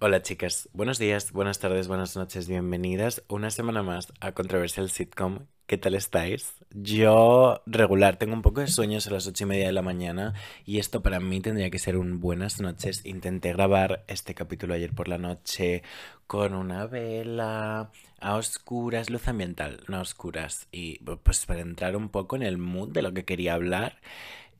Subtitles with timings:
[0.00, 5.46] Hola chicas, buenos días, buenas tardes, buenas noches, bienvenidas una semana más a Controversial Sitcom.
[5.66, 6.52] ¿Qué tal estáis?
[6.70, 10.34] Yo regular, tengo un poco de sueños a las ocho y media de la mañana
[10.66, 13.06] y esto para mí tendría que ser un buenas noches.
[13.06, 15.82] Intenté grabar este capítulo ayer por la noche
[16.26, 17.90] con una vela
[18.20, 22.58] a oscuras, luz ambiental, no a oscuras, y pues para entrar un poco en el
[22.58, 24.00] mood de lo que quería hablar.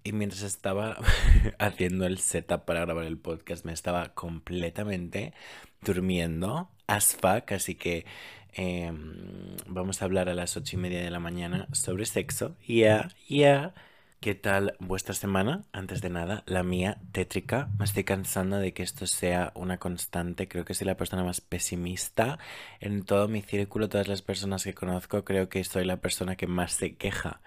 [0.07, 0.99] Y mientras estaba
[1.59, 5.33] haciendo el setup para grabar el podcast, me estaba completamente
[5.81, 7.53] durmiendo as fuck.
[7.53, 8.05] Así que
[8.53, 12.55] em, vamos a hablar a las ocho y media de la mañana sobre sexo.
[12.69, 13.73] Ya, ya.
[14.21, 15.65] ¿Qué tal vuestra semana?
[15.73, 17.71] Antes de nada, la mía tétrica.
[17.79, 20.49] Me estoy cansando de que esto sea una constante.
[20.49, 22.39] Creo que soy la persona más pesimista
[22.81, 25.25] en todo mi círculo, todas las personas que conozco.
[25.25, 27.41] Creo que soy la persona que más se queja.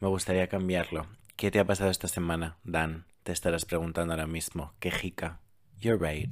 [0.00, 1.06] Me gustaría cambiarlo.
[1.40, 3.06] ¿Qué te ha pasado esta semana, Dan?
[3.22, 4.74] Te estarás preguntando ahora mismo.
[4.78, 5.40] ¡Qué jica!
[5.80, 6.30] You're right.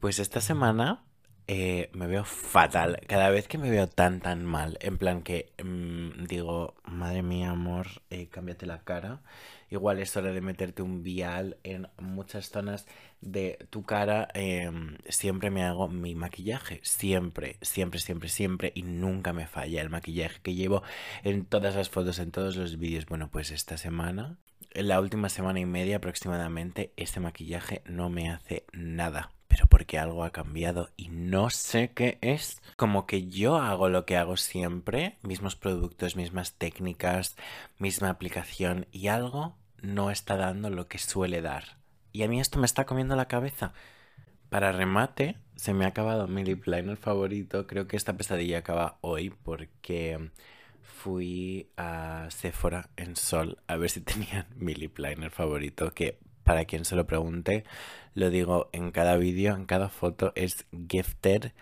[0.00, 1.02] Pues esta semana
[1.46, 3.00] eh, me veo fatal.
[3.08, 7.52] Cada vez que me veo tan, tan mal, en plan que mm, digo, madre mía,
[7.52, 9.22] amor, eh, cámbiate la cara.
[9.70, 12.86] Igual es hora de meterte un vial en muchas zonas
[13.22, 14.28] de tu cara.
[14.34, 16.80] Em, siempre me hago mi maquillaje.
[16.82, 18.72] Siempre, siempre, siempre, siempre.
[18.74, 20.82] Y nunca me falla el maquillaje que llevo
[21.22, 23.06] en todas las fotos, en todos los vídeos.
[23.06, 24.36] Bueno, pues esta semana
[24.72, 29.32] la última semana y media aproximadamente este maquillaje no me hace nada.
[29.48, 32.62] Pero porque algo ha cambiado y no sé qué es.
[32.76, 37.36] Como que yo hago lo que hago siempre, mismos productos, mismas técnicas,
[37.78, 41.78] misma aplicación y algo no está dando lo que suele dar.
[42.12, 43.72] Y a mí esto me está comiendo la cabeza.
[44.50, 47.66] Para remate, se me ha acabado mi lip liner favorito.
[47.66, 50.30] Creo que esta pesadilla acaba hoy porque
[50.82, 56.64] fui a Sephora en Sol a ver si tenían mi lip liner favorito, que para
[56.64, 57.64] quien se lo pregunte,
[58.14, 61.52] lo digo en cada vídeo, en cada foto, es Gifted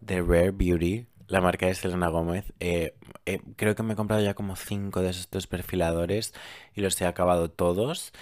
[0.00, 2.52] de Rare Beauty, la marca de Selena Gómez.
[2.60, 2.94] Eh,
[3.26, 6.34] eh, creo que me he comprado ya como cinco de estos perfiladores
[6.74, 8.12] y los he acabado todos.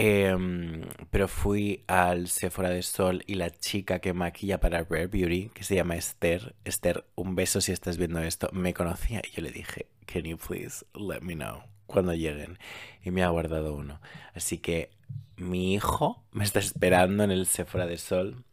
[0.00, 5.48] Em, pero fui al Sephora de Sol y la chica que maquilla para Rare Beauty,
[5.48, 9.42] que se llama Esther, Esther, un beso si estás viendo esto, me conocía y yo
[9.42, 12.60] le dije, can you please let me know cuando lleguen?
[13.02, 14.00] Y me ha guardado uno.
[14.34, 14.92] Así que
[15.36, 18.44] mi hijo me está esperando en el Sephora de Sol,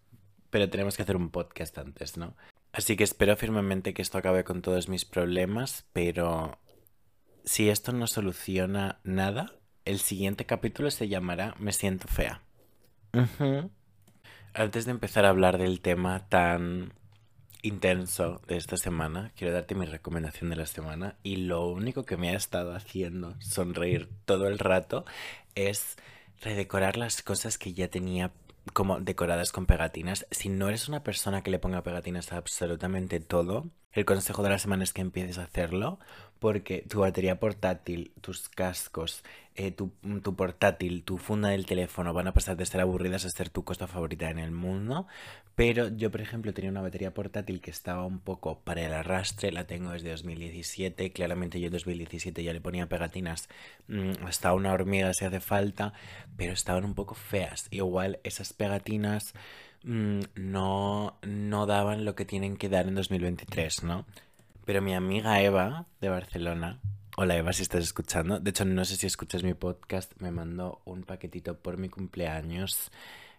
[0.50, 2.36] pero tenemos que hacer un podcast antes, ¿no?
[2.74, 6.58] Así que espero firmemente que esto acabe con todos mis problemas, pero
[7.44, 9.54] si esto no soluciona nada,
[9.86, 12.42] el siguiente capítulo se llamará Me siento fea.
[14.54, 16.94] Antes de empezar a hablar del tema tan
[17.62, 22.18] intenso de esta semana, quiero darte mi recomendación de la semana y lo único que
[22.18, 25.06] me ha estado haciendo sonreír todo el rato
[25.56, 25.98] es
[26.42, 28.32] redecorar las cosas que ya tenía
[28.74, 30.26] como decoradas con pegatinas.
[30.32, 34.50] Si no eres una persona que le ponga pegatinas a absolutamente todo, el consejo de
[34.50, 36.00] la semana es que empieces a hacerlo
[36.40, 39.24] porque tu batería portátil, tus cascos,
[39.56, 43.30] eh, tu, tu, portátil, tu funda del teléfono van a pasar de ser aburridas a
[43.30, 45.08] ser tu cosa favorita en el mundo.
[45.56, 49.54] Pero yo, por ejemplo, tenía una batería portátil que estaba un poco para el arrastre,
[49.54, 51.12] la tengo desde 2017.
[51.12, 53.48] Claramente yo en 2017 ya le ponía pegatinas
[53.88, 55.94] mm, hasta una hormiga si hace falta,
[56.36, 57.68] pero estaban un poco feas.
[57.72, 59.34] Igual esas pegatinas
[59.84, 64.06] mm, no, no daban lo que tienen que dar en 2023, ¿no?
[64.66, 66.80] Pero mi amiga Eva de Barcelona,
[67.18, 70.82] hola Eva si estás escuchando, de hecho no sé si escuchas mi podcast, me mandó
[70.86, 72.92] un paquetito por mi cumpleaños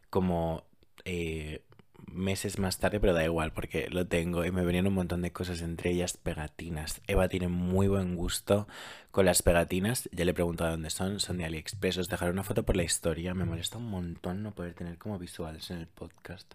[0.09, 0.65] como
[1.05, 1.63] eh,
[2.11, 5.33] meses más tarde, pero da igual porque lo tengo y me venían un montón de
[5.33, 7.03] cosas, entre ellas pegatinas.
[7.07, 8.67] Eva tiene muy buen gusto
[9.11, 12.45] con las pegatinas, ya le he preguntado dónde son, son de AliExpress, os dejaré una
[12.45, 15.87] foto por la historia, me molesta un montón no poder tener como visuales en el
[15.87, 16.51] podcast,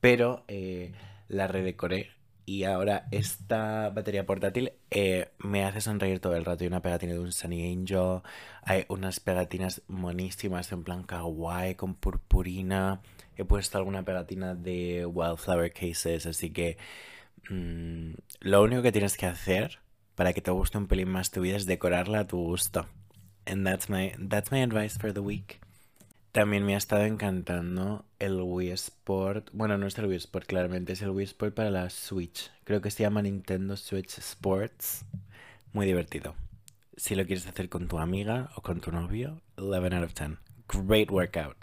[0.00, 0.92] pero eh,
[1.28, 2.10] la redecoré
[2.46, 6.62] y ahora esta batería portátil eh, me hace sonreír todo el rato.
[6.62, 8.22] Hay una pegatina de un Sunny Angel,
[8.62, 13.02] hay unas pegatinas monísimas en plan kawaii con purpurina.
[13.36, 16.78] He puesto alguna pegatina de Wildflower Cases, así que
[17.50, 19.80] mm, lo único que tienes que hacer
[20.14, 22.86] para que te guste un pelín más tu vida es decorarla a tu gusto.
[23.44, 25.60] And that's my, that's my advice for the week.
[26.30, 29.50] También me ha estado encantando el Wii Sport.
[29.52, 32.50] Bueno, no es el Wii Sport, claramente, es el Wii Sport para la Switch.
[32.64, 35.04] Creo que se llama Nintendo Switch Sports.
[35.72, 36.34] Muy divertido.
[36.96, 40.38] Si lo quieres hacer con tu amiga o con tu novio, 11 out of 10.
[40.68, 41.56] Great workout.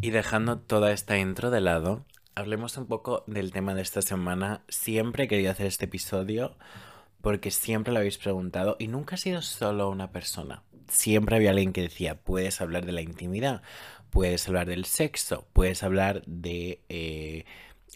[0.00, 4.62] Y dejando toda esta intro de lado, hablemos un poco del tema de esta semana.
[4.68, 6.56] Siempre he querido hacer este episodio
[7.20, 10.62] porque siempre lo habéis preguntado y nunca ha sido solo una persona.
[10.88, 13.62] Siempre había alguien que decía, puedes hablar de la intimidad
[14.10, 17.44] puedes hablar del sexo, puedes hablar de eh,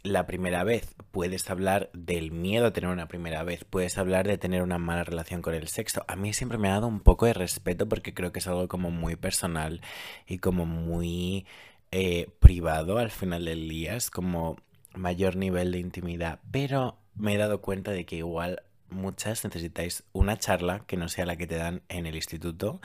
[0.03, 4.39] la primera vez, puedes hablar del miedo a tener una primera vez, puedes hablar de
[4.39, 6.05] tener una mala relación con el sexo.
[6.09, 8.69] A mí siempre me ha dado un poco de respeto porque creo que es algo
[8.69, 9.81] como muy personal
[10.27, 11.47] y como muy
[11.91, 14.57] eh, privado al final del día, es como
[14.95, 18.63] mayor nivel de intimidad, pero me he dado cuenta de que igual
[18.93, 22.81] muchas necesitáis una charla que no sea la que te dan en el instituto.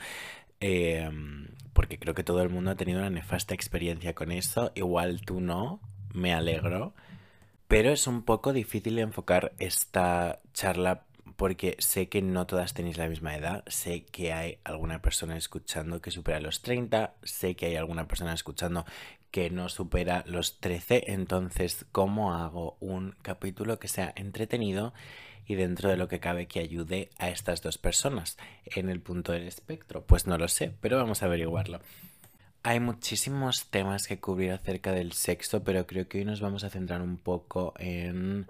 [0.60, 4.72] Em, porque creo que todo el mundo ha tenido una nefasta experiencia con eso.
[4.74, 5.80] Igual tú no,
[6.12, 6.94] me alegro.
[7.68, 11.04] Pero es un poco difícil enfocar esta charla
[11.36, 16.00] porque sé que no todas tenéis la misma edad, sé que hay alguna persona escuchando
[16.00, 18.84] que supera los 30, sé que hay alguna persona escuchando
[19.30, 24.94] que no supera los 13, entonces ¿cómo hago un capítulo que sea entretenido
[25.48, 28.36] y dentro de lo que cabe que ayude a estas dos personas
[28.66, 30.04] en el punto del espectro?
[30.04, 31.80] Pues no lo sé, pero vamos a averiguarlo.
[32.62, 36.70] Hay muchísimos temas que cubrir acerca del sexo, pero creo que hoy nos vamos a
[36.70, 38.46] centrar un poco en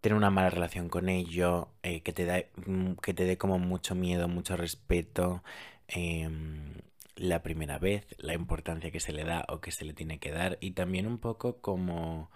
[0.00, 3.58] tener una mala relación con ello, eh, que, te da, mm, que te dé como
[3.58, 5.42] mucho miedo, mucho respeto,
[5.88, 6.74] em,
[7.16, 10.30] la primera vez, la importancia que se le da o que se le tiene que
[10.30, 12.30] dar, y también un poco como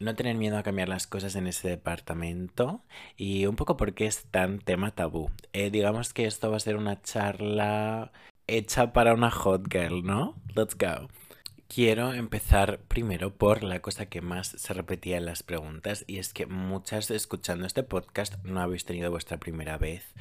[0.00, 2.82] no tener miedo a cambiar las cosas en ese departamento
[3.16, 5.30] y un poco porque es tan tema tabú.
[5.52, 8.10] Eh, digamos que esto va a ser una charla
[8.46, 10.34] hecha para una hot girl, ¿no?
[10.56, 11.08] Let's go.
[11.68, 16.32] Quiero empezar primero por la cosa que más se repetía en las preguntas y es
[16.32, 20.12] que muchas escuchando este podcast no habéis tenido vuestra primera vez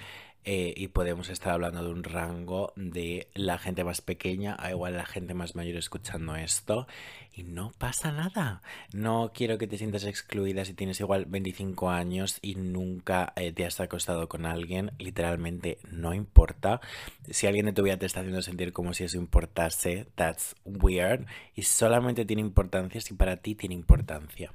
[0.46, 4.96] eh, y podemos estar hablando de un rango de la gente más pequeña a igual
[4.96, 6.88] la gente más mayor escuchando esto
[7.34, 8.62] y no pasa nada.
[8.94, 13.66] No quiero que te sientas excluida si tienes igual 25 años y nunca eh, te
[13.66, 14.92] has acostado con alguien.
[14.98, 16.82] Literalmente no importa.
[17.30, 21.26] Si alguien de tu vida te está haciendo sentir como si eso importase, that's weird.
[21.56, 24.52] Y solamente tiene importancia si para ti tiene importancia.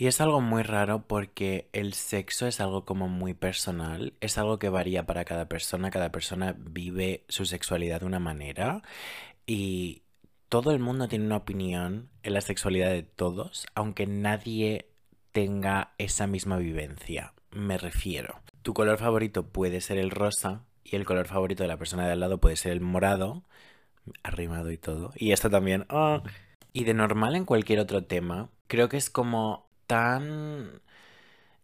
[0.00, 4.58] Y es algo muy raro porque el sexo es algo como muy personal, es algo
[4.58, 8.80] que varía para cada persona, cada persona vive su sexualidad de una manera
[9.44, 10.04] y
[10.48, 14.88] todo el mundo tiene una opinión en la sexualidad de todos, aunque nadie
[15.32, 17.34] tenga esa misma vivencia.
[17.50, 18.40] Me refiero.
[18.62, 22.12] Tu color favorito puede ser el rosa y el color favorito de la persona de
[22.12, 23.44] al lado puede ser el morado,
[24.22, 25.12] arrimado y todo.
[25.14, 25.84] Y esto también.
[25.90, 26.22] Oh.
[26.72, 30.82] Y de normal en cualquier otro tema, creo que es como tan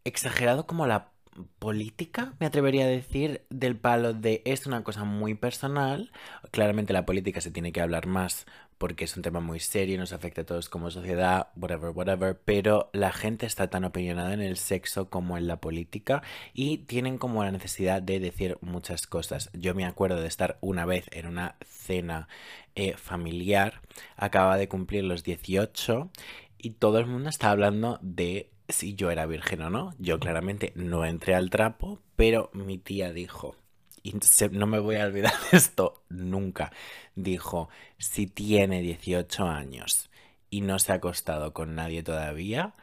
[0.03, 1.13] exagerado como la
[1.61, 6.11] política, me atrevería a decir, del palo de es una cosa muy personal.
[6.51, 8.45] Claramente la política se tiene que hablar más
[8.79, 12.91] porque es un tema muy serio, nos afecta a todos como sociedad, whatever, whatever, pero
[12.93, 17.45] la gente está tan opinionada en el sexo como en la política y tienen como
[17.45, 19.51] la necesidad de decir muchas cosas.
[19.55, 22.29] Yo me acuerdo de estar una vez en una cena
[22.75, 23.81] eh, familiar,
[24.17, 26.11] acaba de cumplir los 18
[26.59, 29.95] y todo el mundo está hablando de si yo era virgen o no.
[29.99, 33.57] Yo claramente no entré al trapo, pero mi tía dijo,
[34.03, 34.15] y
[34.53, 36.73] no me voy a olvidar de esto nunca,
[37.15, 37.69] dijo,
[37.99, 40.11] si tiene 18 años
[40.51, 42.75] y no se ha acostado con nadie todavía,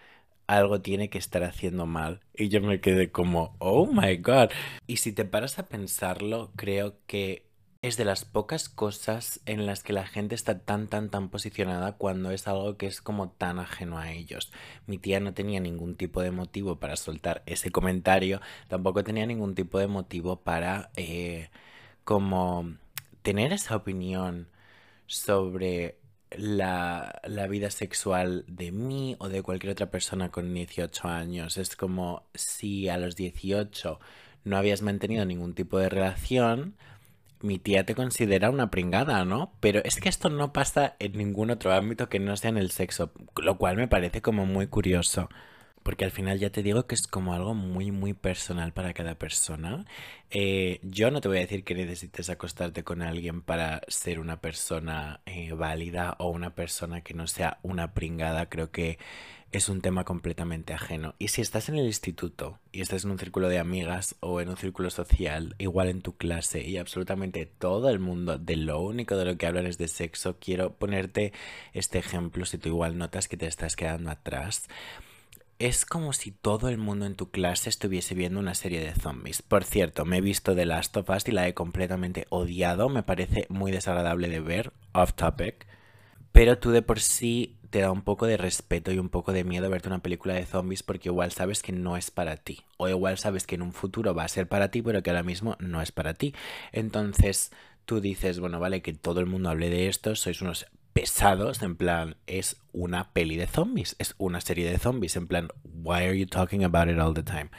[0.48, 2.22] algo tiene que estar haciendo mal.
[2.36, 4.50] Y yo me quedé como, oh my god.
[4.88, 7.46] Y si te paras a pensarlo, creo que
[7.84, 11.92] es de las pocas cosas en las que la gente está tan, tan, tan posicionada
[11.98, 14.54] cuando es algo que es como tan ajeno a ellos.
[14.88, 19.54] Mi tía no tenía ningún tipo de motivo para soltar ese comentario, tampoco tenía ningún
[19.54, 21.50] tipo de motivo para eh,
[22.06, 22.74] como
[23.22, 24.48] tener esa opinión
[25.06, 26.00] sobre
[26.32, 31.58] la, la, vida sexual de mí o de cualquier otra persona con 18 años.
[31.58, 34.00] Es como si a los 18
[34.46, 36.76] no habías mantenido ningún tipo de relación,
[37.44, 39.54] mi tía te considera una pringada, ¿no?
[39.60, 42.72] Pero es que esto no pasa en ningún otro ámbito que no sea en el
[42.72, 45.30] sexo, lo cual me parece como muy curioso.
[45.84, 49.16] Porque al final ya te digo que es como algo muy, muy personal para cada
[49.16, 49.86] persona.
[50.32, 54.42] Eh, yo no te voy a decir que necesites acostarte con alguien para ser una
[54.42, 58.50] persona eh, válida o una persona que no sea una pringada.
[58.50, 58.98] Creo que
[59.54, 61.14] es un tema completamente ajeno.
[61.20, 64.50] Y si estás en el instituto y estás en un círculo de amigas o en
[64.50, 69.16] un círculo social, igual en tu clase y absolutamente todo el mundo de lo único
[69.16, 71.34] de lo que hablan es de sexo, quiero ponerte
[71.74, 74.68] este ejemplo si tú igual notas que te estás quedando atrás.
[75.60, 79.42] Es como si todo el mundo en tu clase estuviese viendo una serie de zombies.
[79.42, 82.90] Por cierto, me he visto The Last of Us y la he completamente odiado.
[82.90, 85.66] Me parece muy desagradable de ver, off topic.
[86.32, 89.44] Pero tú de por sí te da un poco de respeto y un poco de
[89.44, 92.62] miedo verte una película de zombies porque igual sabes que no es para ti.
[92.78, 95.24] O igual sabes que en un futuro va a ser para ti, pero que ahora
[95.24, 96.34] mismo no es para ti.
[96.72, 97.52] Entonces
[97.86, 101.76] tú dices, bueno, vale, que todo el mundo hable de esto, sois unos pesados, en
[101.76, 106.18] plan, es una peli de zombies, es una serie de zombies, en plan, why are
[106.18, 107.50] you talking about it all the time?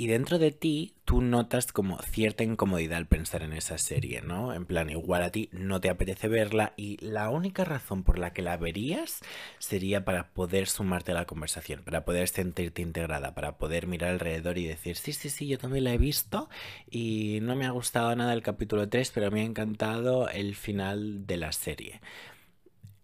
[0.00, 4.54] Y dentro de ti, tú notas como cierta incomodidad al pensar en esa serie, ¿no?
[4.54, 8.32] En plan, igual a ti no te apetece verla y la única razón por la
[8.32, 9.22] que la verías
[9.58, 14.56] sería para poder sumarte a la conversación, para poder sentirte integrada, para poder mirar alrededor
[14.58, 16.48] y decir, sí, sí, sí, yo también la he visto
[16.88, 21.26] y no me ha gustado nada el capítulo 3, pero me ha encantado el final
[21.26, 22.00] de la serie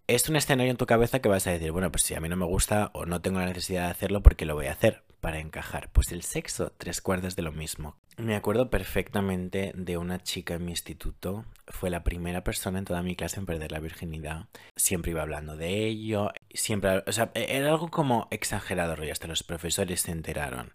[0.07, 2.29] es un escenario en tu cabeza que vas a decir, bueno, pues si a mí
[2.29, 5.03] no me gusta o no tengo la necesidad de hacerlo, porque lo voy a hacer?
[5.19, 5.89] Para encajar.
[5.91, 7.95] Pues el sexo, tres cuartos de lo mismo.
[8.17, 11.45] Me acuerdo perfectamente de una chica en mi instituto.
[11.67, 14.45] Fue la primera persona en toda mi clase en perder la virginidad.
[14.75, 16.31] Siempre iba hablando de ello.
[16.53, 20.71] Siempre, o sea, era algo como exagerado, y hasta los profesores se enteraron.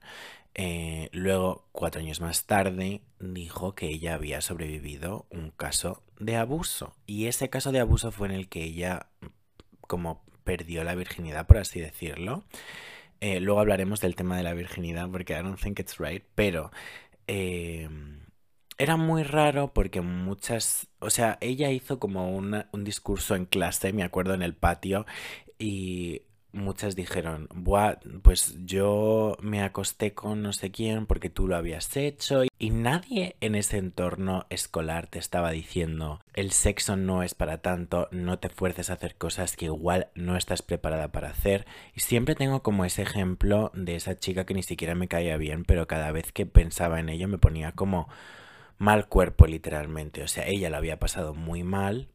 [0.54, 6.94] Eh, luego, cuatro años más tarde, dijo que ella había sobrevivido un caso de abuso.
[7.06, 9.08] Y ese caso de abuso fue en el que ella
[9.80, 12.44] como perdió la virginidad, por así decirlo.
[13.20, 16.70] Eh, luego hablaremos del tema de la virginidad porque I don't think it's right, pero
[17.26, 18.20] em,
[18.78, 24.04] era muy raro porque muchas, o sea, ella hizo como un discurso en clase, me
[24.04, 25.06] acuerdo en el patio,
[25.58, 31.56] y muchas dijeron, Buah, pues yo me acosté con no sé quién porque tú lo
[31.56, 37.34] habías hecho y nadie en ese entorno escolar te estaba diciendo, el sexo no es
[37.34, 41.66] para tanto, no te fuerces a hacer cosas que igual no estás preparada para hacer.
[41.94, 45.64] Y siempre tengo como ese ejemplo de esa chica que ni siquiera me caía bien,
[45.64, 48.08] pero cada vez que pensaba en ello me ponía como
[48.78, 50.22] mal cuerpo literalmente.
[50.22, 52.08] O sea, ella lo había pasado muy mal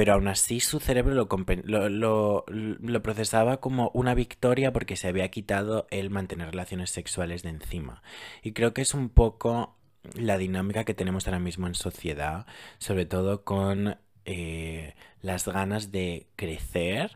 [0.00, 6.08] pero aún así su cerebro lo, procesaba como una victoria porque se había quitado el
[6.08, 8.02] mantener relaciones sexuales de encima.
[8.42, 9.76] Y creo que es un poco
[10.14, 12.46] la dinámica que tenemos ahora mismo en sociedad,
[12.78, 17.10] sobre todo con eh, las ganas de crecer.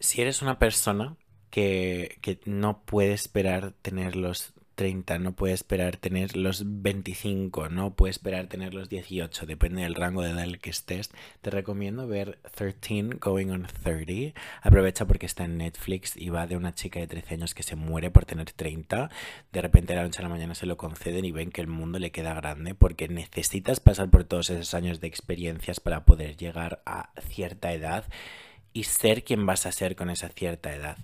[0.00, 1.14] Si eres una persona
[1.48, 7.94] que, que no puede esperar tener los 30, no puede esperar tener los 25, no
[7.94, 11.10] puede esperar tener los 18, depende del rango de edad en el que estés.
[11.40, 14.38] Te recomiendo ver 13 Going on 30.
[14.62, 17.74] Aprovecha porque está en Netflix y va de una chica de 13 años que se
[17.74, 19.10] muere por tener 30.
[19.50, 21.66] De repente a la noche a la mañana se lo conceden y ven que el
[21.66, 26.36] mundo le queda grande porque necesitas pasar por todos esos años de experiencias para poder
[26.36, 28.04] llegar a cierta edad
[28.72, 30.98] y ser quien vas a ser con esa cierta edad.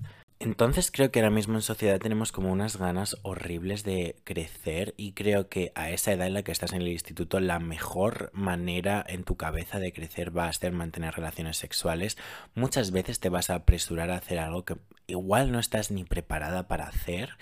[0.45, 5.13] Entonces creo que ahora mismo en sociedad tenemos como unas ganas horribles de crecer y
[5.13, 9.05] creo que a esa edad en la que estás en el instituto la mejor manera
[9.07, 12.19] en tu cabeza de crecer va a ser mantener relaciones sexuales.
[12.57, 16.67] Muchas veces te vas a apresurar a hacer algo que igual no estás ni preparada
[16.67, 17.37] para hacer.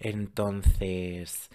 [0.00, 1.50] Entonces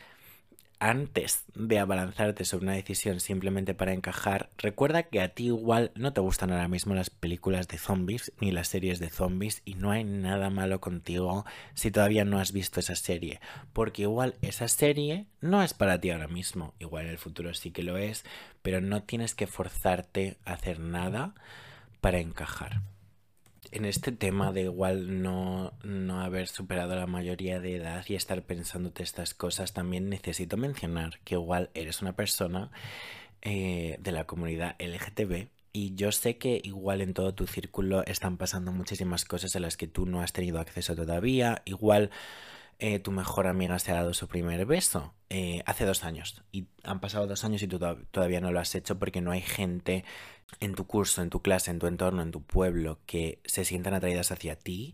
[0.83, 6.11] antes de abalanzarte sobre una decisión simplemente para encajar, recuerda que a ti igual no
[6.11, 9.91] te gustan ahora mismo las películas de zombies ni las series de zombies y no
[9.91, 13.39] hay nada malo contigo si todavía no has visto esa serie,
[13.71, 17.71] porque igual esa serie no es para ti ahora mismo, igual en el futuro sí
[17.71, 18.25] que lo es,
[18.61, 21.33] pero no tienes que forzarte a hacer nada
[22.01, 22.81] para encajar
[23.73, 28.43] en este tema de igual no, no haber superado la mayoría de edad y estar
[28.43, 32.69] pensándote estas cosas, también necesito mencionar que igual eres una persona
[33.41, 38.37] eh, de la comunidad LGTB y yo sé que igual en todo tu círculo están
[38.37, 41.63] pasando muchísimas cosas a las que tú no has tenido acceso todavía.
[41.65, 42.11] Igual
[42.77, 46.43] eh, tu mejor amiga se ha dado su primer beso eh, hace dos años.
[46.51, 47.79] Y han pasado dos años y tú
[48.11, 50.05] todavía no lo has hecho porque no hay gente
[50.59, 53.95] en tu curso, en tu clase, en tu entorno, en tu pueblo, que se sientan
[53.95, 54.93] atraídas hacia ti,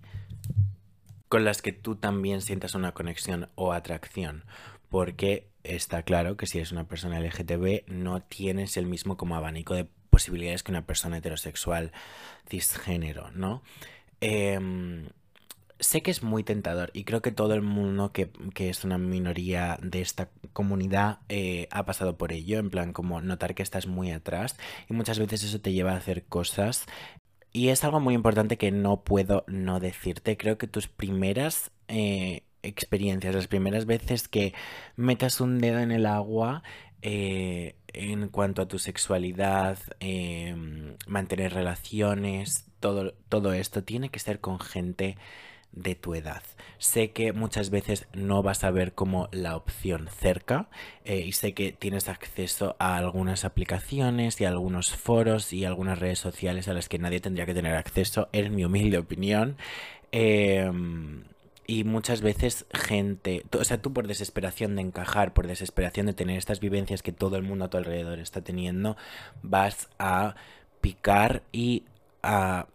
[1.28, 4.46] con las que tú también sientas una conexión o atracción.
[4.88, 9.76] Porque está claro que si eres una persona LGTB no tienes el mismo como abanico
[9.76, 11.92] de posibilidades que una persona heterosexual
[12.48, 13.62] cisgénero, ¿no?
[14.22, 14.58] Eh,
[15.80, 19.78] sé que es muy tentador y creo que todo el mundo que, es una minoría
[19.82, 24.12] de esta comunidad eh, ha pasado por ello, en plan como notar que estás muy
[24.12, 24.58] atrás
[24.90, 26.86] y muchas veces eso te lleva a hacer cosas.
[27.52, 31.72] Y es algo muy importante que no puedo no decirte, creo que tus primeras...
[31.88, 34.54] Eh, experiencias, las primeras veces que
[34.98, 36.62] metas un dedo en el agua
[37.02, 39.80] eh, en cuanto a tu sexualidad,
[41.08, 45.16] mantener relaciones, todo, todo esto tiene que ser con gente
[45.72, 46.42] de tu edad.
[46.78, 50.70] Sé que muchas veces no vas a ver como la opción cerca
[51.06, 56.00] eh, y sé que tienes acceso a algunas aplicaciones y a algunos foros y algunas
[56.00, 59.58] redes sociales a las que nadie tendría que tener acceso, en mi humilde opinión.
[60.12, 61.24] Em,
[61.68, 66.38] y muchas veces gente, o sea, tú por desesperación de encajar, por desesperación de tener
[66.38, 68.98] estas vivencias que todo el mundo a tu alrededor está teniendo,
[69.44, 70.36] vas a
[70.82, 71.84] picar y
[72.24, 72.68] a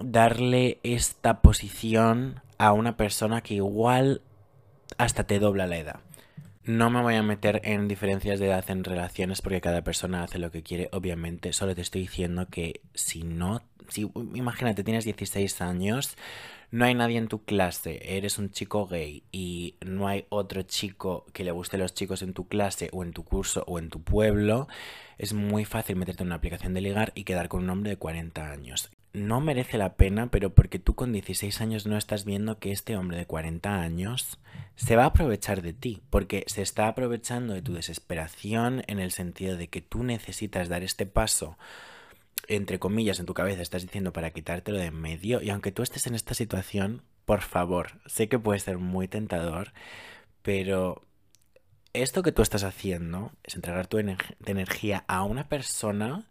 [0.00, 4.22] darle esta posición a una persona que igual
[4.98, 6.00] hasta te dobla la edad.
[6.64, 10.38] No me voy a meter en diferencias de edad en relaciones porque cada persona hace
[10.38, 11.52] lo que quiere, obviamente.
[11.52, 16.16] Solo te estoy diciendo que si no, si imagínate, tienes 16 años,
[16.70, 21.26] no hay nadie en tu clase, eres un chico gay y no hay otro chico
[21.32, 24.02] que le guste los chicos en tu clase o en tu curso o en tu
[24.02, 24.66] pueblo,
[25.18, 27.96] es muy fácil meterte en una aplicación de ligar y quedar con un hombre de
[27.96, 28.90] 40 años.
[29.12, 32.96] No merece la pena, pero porque tú con 16 años no estás viendo que este
[32.96, 34.40] hombre de 40 años
[34.74, 39.12] se va a aprovechar de ti, porque se está aprovechando de tu desesperación en el
[39.12, 41.56] sentido de que tú necesitas dar este paso,
[42.48, 45.84] entre comillas, en tu cabeza, estás diciendo para quitártelo de en medio, y aunque tú
[45.84, 49.72] estés en esta situación, por favor, sé que puede ser muy tentador,
[50.42, 51.02] pero
[51.94, 56.26] esto que tú estás haciendo es entregar tu energía a una persona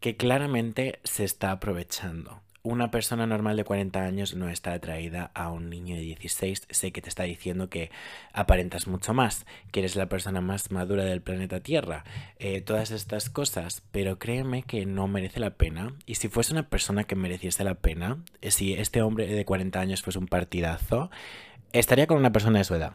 [0.00, 2.40] que claramente se está aprovechando.
[2.62, 6.66] Una persona normal de 40 años no está atraída a un niño de 16.
[6.70, 7.90] Sé que te está diciendo que
[8.32, 12.04] aparentas mucho más, que eres la persona más madura del planeta Tierra,
[12.38, 15.94] eh, todas estas cosas, pero créeme que no merece la pena.
[16.06, 19.78] Y si fuese una persona que mereciese la pena, eh, si este hombre de 40
[19.78, 21.10] años fuese un partidazo,
[21.72, 22.94] estaría con una persona de su edad.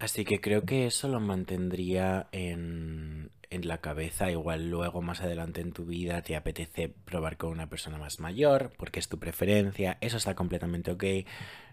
[0.00, 5.60] Así que creo que eso lo mantendría en, en la cabeza, igual luego más adelante
[5.60, 9.98] en tu vida te apetece probar con una persona más mayor, porque es tu preferencia,
[10.00, 11.04] eso está completamente ok.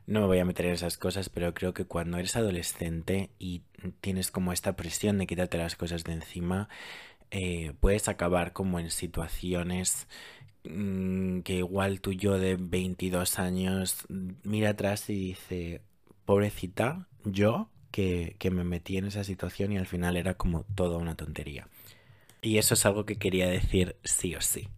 [0.07, 3.61] No me voy a meter en esas cosas, pero creo que cuando eres adolescente y
[4.01, 6.67] tienes como esta presión de quitarte las cosas de encima,
[7.31, 10.09] eh, puedes acabar como en situaciones
[10.65, 14.05] mm, que igual tú yo de 22 años
[14.43, 15.81] mira atrás y dice,
[16.25, 21.15] pobrecita, yo que, me metí en esa situación y al final era como toda una
[21.15, 21.67] tontería.
[22.43, 24.69] Y eso es algo que quería decir sí o sí.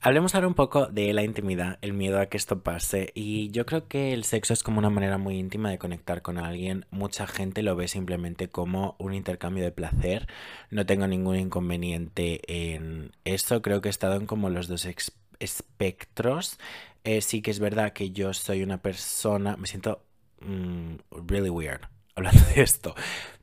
[0.00, 3.10] Hablemos ahora un poco de la intimidad, el miedo a que esto pase.
[3.14, 6.38] Y yo creo que el sexo es como una manera muy íntima de conectar con
[6.38, 6.86] alguien.
[6.90, 10.28] Mucha gente lo ve simplemente como un intercambio de placer.
[10.70, 13.60] No tengo ningún inconveniente en eso.
[13.60, 14.86] Creo que he estado en como los dos
[15.40, 16.58] espectros.
[17.02, 20.04] Eh, sí que es verdad que yo soy una persona, me siento
[20.40, 20.94] mm,
[21.26, 21.80] really weird
[22.18, 22.94] hablando de esto,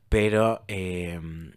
[0.08, 1.52] pero em,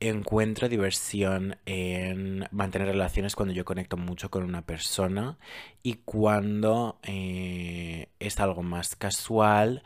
[0.00, 5.38] encuentro diversión en mantener relaciones cuando yo conecto mucho con una persona
[5.82, 9.82] y cuando eh, es algo más casual.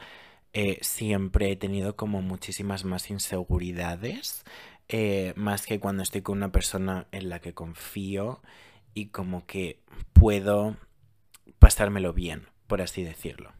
[0.52, 4.44] Eh, siempre he tenido como muchísimas más inseguridades,
[4.88, 8.40] eh, más que cuando estoy con una persona en la que confío
[8.94, 9.80] y como que
[10.12, 10.76] puedo
[11.58, 13.52] pasármelo bien, por así decirlo.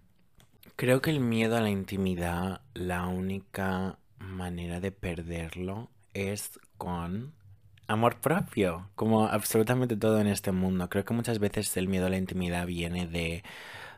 [0.76, 7.32] Creo que el miedo a la intimidad, la única manera de perderlo es con
[7.87, 10.88] amor propio, como absolutamente todo en este mundo.
[10.88, 13.44] Creo que muchas veces el miedo a la intimidad viene de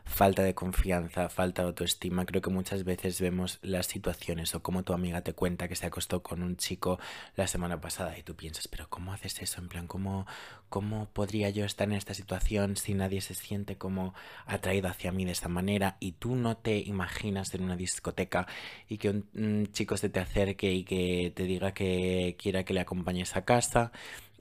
[0.07, 2.25] falta de confianza, falta de autoestima.
[2.25, 5.85] Creo que muchas veces vemos las situaciones o como tu amiga te cuenta que se
[5.85, 6.99] acostó con un chico
[7.35, 9.61] la semana pasada y tú piensas, pero ¿cómo haces eso?
[9.61, 10.25] En plan, ¿cómo,
[10.69, 14.13] cómo podría yo estar en esta situación si nadie se siente como
[14.45, 15.97] atraído hacia mí de esta manera?
[15.99, 18.47] Y tú no te imaginas en una discoteca
[18.87, 22.79] y que un chico se te acerque y que te diga que quiera que le
[22.79, 23.91] acompañes a casa.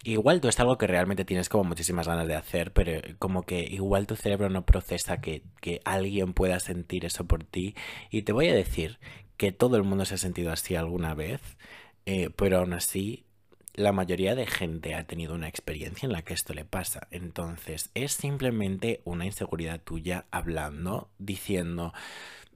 [0.05, 3.61] Igual tú es algo que realmente tienes como muchísimas ganas de hacer, pero como que
[3.65, 5.43] igual tu cerebro no procesa que,
[5.85, 7.75] alguien pueda sentir eso por ti.
[8.11, 8.99] Y te voy a decir
[9.37, 11.41] que todo el mundo se ha sentido así alguna vez,
[12.07, 13.25] eh, pero aún así
[13.75, 17.09] la mayoría de gente ha tenido una experiencia en la que esto le pasa.
[17.11, 21.93] Entonces es simplemente una inseguridad tuya hablando, diciendo,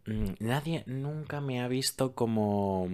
[0.07, 2.89] mm, nadie nunca me ha visto como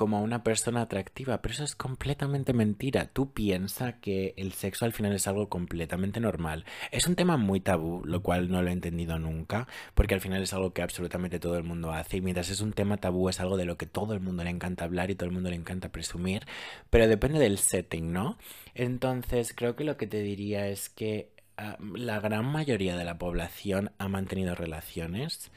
[0.00, 3.10] como una persona atractiva, pero eso es completamente mentira.
[3.12, 6.64] Tú piensas que el sexo al final es algo completamente normal.
[6.90, 10.42] Es un tema muy tabú, lo cual no lo he entendido nunca, porque al final
[10.42, 13.40] es algo que absolutamente todo el mundo hace y mientras es un tema tabú es
[13.40, 15.56] algo de lo que todo el mundo le encanta hablar y todo el mundo le
[15.56, 16.46] encanta presumir,
[16.88, 18.38] pero depende del setting, ¿no?
[18.74, 23.18] Entonces creo que lo que te diría es que ah, la gran mayoría de la
[23.18, 25.52] población ha mantenido relaciones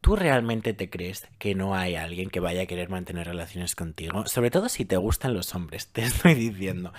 [0.00, 4.26] ¿Tú realmente te crees que no hay alguien que vaya a querer mantener relaciones contigo?
[4.26, 6.92] Sobre todo si te gustan los hombres, te estoy diciendo.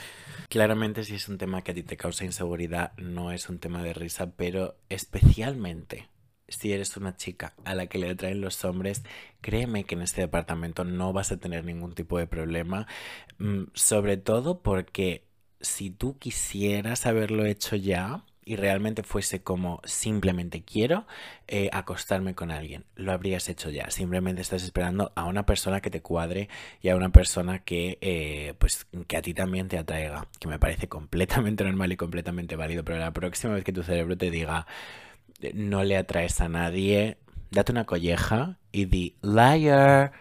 [0.50, 3.82] Claramente si es un tema que a ti te causa inseguridad, no es un tema
[3.82, 6.10] de risa, pero especialmente
[6.48, 9.04] si eres una chica a la que le atraen los hombres,
[9.40, 12.88] créeme que en este departamento no vas a tener ningún tipo de problema.
[13.40, 15.26] Mm, sobre todo porque
[15.62, 21.06] si tú quisieras haberlo hecho ya, y realmente fuese como simplemente quiero
[21.47, 23.91] eh, acostarme con alguien, lo habrías hecho ya.
[23.91, 26.49] Simplemente estás esperando a una persona que te cuadre
[26.82, 30.60] y a una persona que, eh, pues, que a ti también te atraiga, que me
[30.60, 32.84] parece completamente normal y completamente válido.
[32.84, 34.65] Pero la próxima vez que tu cerebro te diga
[35.54, 37.17] no le atraes a nadie,
[37.49, 40.12] date una colleja y di liar.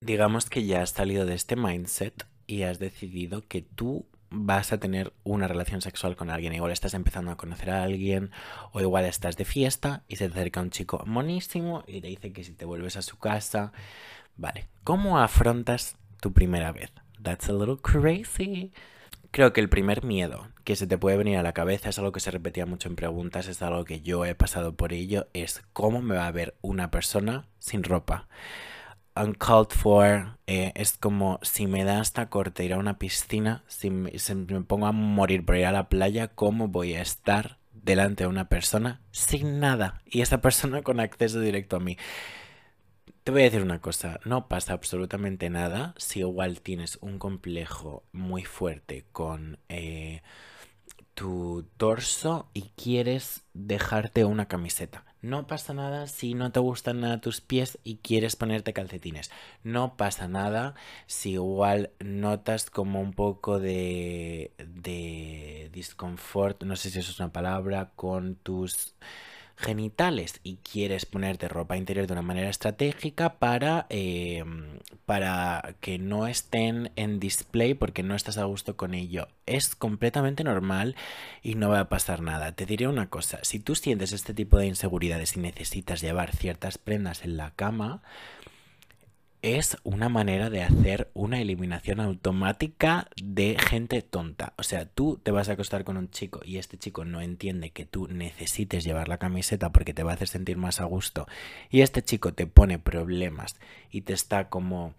[0.00, 4.78] Digamos que ya has salido de este mindset y has decidido que tú vas a
[4.78, 6.54] tener una relación sexual con alguien.
[6.54, 8.30] Igual estás empezando a conocer a alguien
[8.72, 12.32] o igual estás de fiesta y se te acerca un chico monísimo y te dice
[12.32, 13.72] que si te vuelves a su casa.
[14.36, 16.92] Vale, ¿cómo afrontas tu primera vez?
[17.22, 18.72] That's a little crazy.
[19.32, 22.12] Creo que el primer miedo que se te puede venir a la cabeza es algo
[22.12, 25.62] que se repetía mucho en preguntas, es algo que yo he pasado por ello, es
[25.72, 28.28] cómo me va a ver una persona sin ropa
[29.20, 33.90] uncalled for eh, es como si me da hasta corte ir a una piscina, si
[33.90, 34.10] me,
[34.66, 38.48] pongo a morir por ir a la playa, ¿cómo voy a estar delante de una
[38.48, 40.02] persona sin nada?
[40.06, 41.96] Y esa persona con acceso directo a mí.
[43.22, 48.02] Te voy a decir una cosa, no pasa absolutamente nada si igual tienes un complejo
[48.12, 50.22] muy fuerte con eh,
[51.14, 55.04] tu torso y quieres dejarte una camiseta.
[55.22, 59.30] No pasa nada si no te gustan nada tus pies y quieres ponerte calcetines.
[59.62, 60.74] No pasa nada
[61.06, 67.32] si igual notas como un poco de, de disconfort, no sé si eso es una
[67.32, 68.94] palabra, con tus
[69.60, 74.44] genitales y quieres ponerte ropa interior de una manera estratégica para, eh,
[75.06, 79.28] para que no estén en display porque no estás a gusto con ello.
[79.46, 80.96] Es completamente normal
[81.42, 82.52] y no va a pasar nada.
[82.52, 86.78] Te diré una cosa, si tú sientes este tipo de inseguridades y necesitas llevar ciertas
[86.78, 88.02] prendas en la cama,
[89.42, 94.52] es una manera de hacer una eliminación automática de gente tonta.
[94.58, 97.70] O sea, tú te vas a acostar con un chico y este chico no entiende
[97.70, 101.26] que tú necesites llevar la camiseta porque te va a hacer sentir más a gusto
[101.70, 103.58] y este chico te pone problemas
[103.90, 104.94] y te está como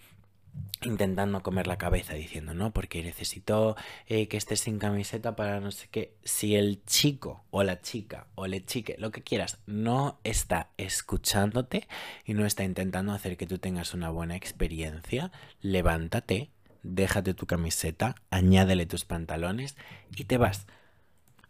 [0.84, 3.76] intentando comer la cabeza diciendo, no, porque necesito
[4.08, 6.16] eh, que estés sin camiseta para no sé qué.
[6.24, 11.88] Si el chico o la chica o le chique, lo que quieras, no está escuchándote
[12.26, 16.50] y no está intentando hacer que tú tengas una buena experiencia, levántate,
[16.84, 19.76] déjate tu camiseta, añádele tus pantalones
[20.16, 20.66] y te vas.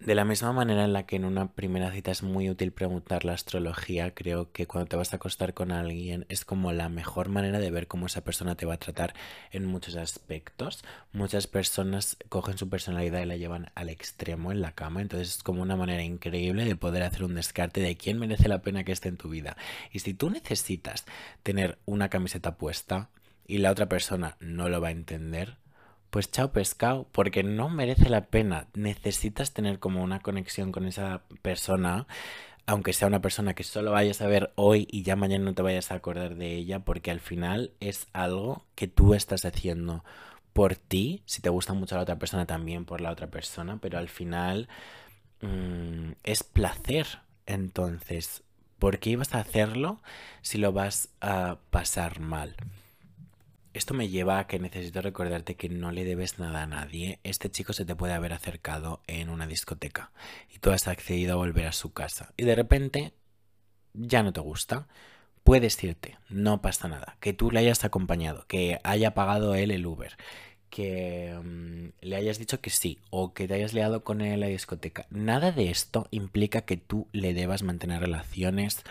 [0.02, 3.24] De la misma manera en la que en una primera cita es muy útil preguntar
[3.24, 7.30] la astrología, creo que cuando te vas a acostar con alguien es como la mejor
[7.30, 9.14] manera de ver cómo esa persona te va a tratar
[9.52, 10.84] en muchos aspectos.
[11.14, 15.44] Muchas personas cogen su personalidad y la llevan al extremo en la cama, entonces es
[15.44, 18.94] como una manera increíble de poder hacer un descarte de quién merece la pena que
[18.94, 19.56] esté en tu vida.
[19.92, 21.06] Y si tú necesitas
[21.44, 23.10] tener una camiseta puesta
[23.46, 25.61] y la otra persona no lo va a entender,
[26.12, 28.68] pues chao pescado, porque no merece la pena.
[28.76, 32.06] Necesitas tener como una conexión con esa persona,
[32.68, 35.62] aunque sea una persona que solo vayas a ver hoy y ya mañana no te
[35.64, 40.04] vayas a acordar de ella, porque al final es algo que tú estás haciendo
[40.54, 43.98] por ti, si te gusta mucho la otra persona también por la otra persona, pero
[43.98, 44.68] al final
[45.42, 47.08] mm, es placer.
[47.46, 48.44] Entonces,
[48.80, 50.02] ¿por qué ibas a hacerlo
[50.42, 52.56] si lo vas a pasar mal?
[53.74, 57.20] Esto me lleva a que necesito recordarte que no le debes nada a nadie.
[57.24, 60.12] Este chico se te puede haber acercado en una discoteca
[60.54, 63.14] y tú has accedido a volver a su casa y de repente
[63.94, 64.88] ya no te gusta.
[65.44, 67.18] Puedes irte, no pasa nada.
[67.20, 70.18] Que tú le hayas acompañado, que haya pagado él el Uber,
[70.70, 74.40] que mm, le hayas dicho que sí o que te hayas liado con él en
[74.42, 75.08] la discoteca.
[75.10, 78.84] Nada de esto implica que tú le debas mantener relaciones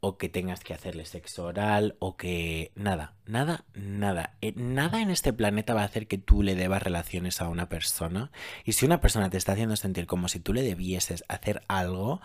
[0.00, 4.36] o que tengas que hacerle sexo oral o que nada, nada, nada.
[4.40, 7.68] Eh, nada en este planeta va a hacer que tú le debas relaciones a una
[7.68, 8.32] persona.
[8.64, 12.20] Y si una persona te está haciendo sentir como si tú le debieses hacer algo,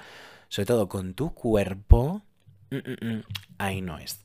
[0.47, 2.21] sobre todo con tu cuerpo,
[2.71, 3.23] mm, mm, mm,
[3.57, 4.23] ahí no es.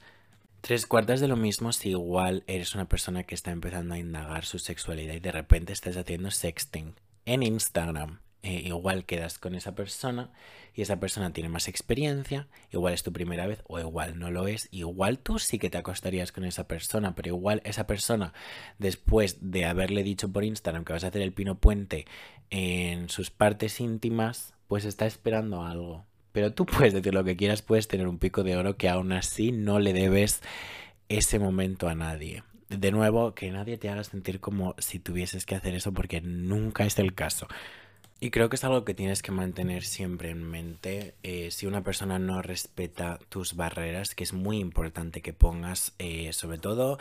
[0.60, 4.44] Tres cuartas de lo mismo si igual eres una persona que está empezando a indagar
[4.44, 8.20] su sexualidad y de repente estás haciendo sexting en Instagram.
[8.42, 10.31] Eh, igual quedas con esa persona
[10.74, 14.48] y esa persona tiene más experiencia, igual es tu primera vez o igual no lo
[14.48, 18.33] es, igual tú sí que te acostarías con esa persona, pero igual esa persona
[18.79, 22.07] después de haberle dicho por Instagram que vas a hacer el pino puente
[22.48, 26.07] en sus partes íntimas, pues está esperando algo.
[26.33, 29.12] Pero tú puedes decir lo que quieras, puedes tener un pico de oro que aún
[29.12, 30.40] así no le debes
[31.11, 32.42] ese momento a nadie.
[32.70, 36.87] De nuevo, que nadie te haga sentir como si tuvieses que hacer eso porque nunca
[36.87, 37.48] es el caso.
[38.22, 41.14] Y creo que es algo que tienes que mantener siempre en mente.
[41.22, 46.30] Eh, si una persona no respeta tus barreras, que es muy importante que pongas, eh,
[46.35, 46.98] sobre todo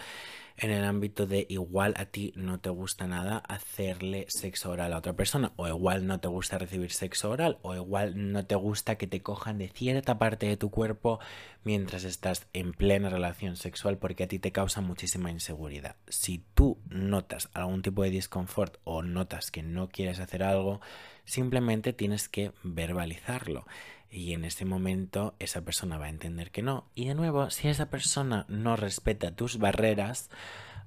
[0.62, 4.98] en el ámbito de igual a ti no te gusta nada hacerle sexo oral a
[4.98, 8.98] otra persona, o igual no te gusta recibir sexo oral, o igual no te gusta
[8.98, 11.20] que te cojan de cierta parte de tu cuerpo
[11.64, 15.96] mientras estás en plena relación sexual porque a ti te causa muchísima inseguridad.
[16.08, 20.82] Si tú notas algún tipo de disconfort o notas que no quieres hacer algo,
[21.24, 23.66] simplemente tienes que verbalizarlo
[24.12, 26.90] y en ese momento esa persona va a entender que no.
[26.96, 30.30] Y de nuevo, si esa persona no respeta tus barreras,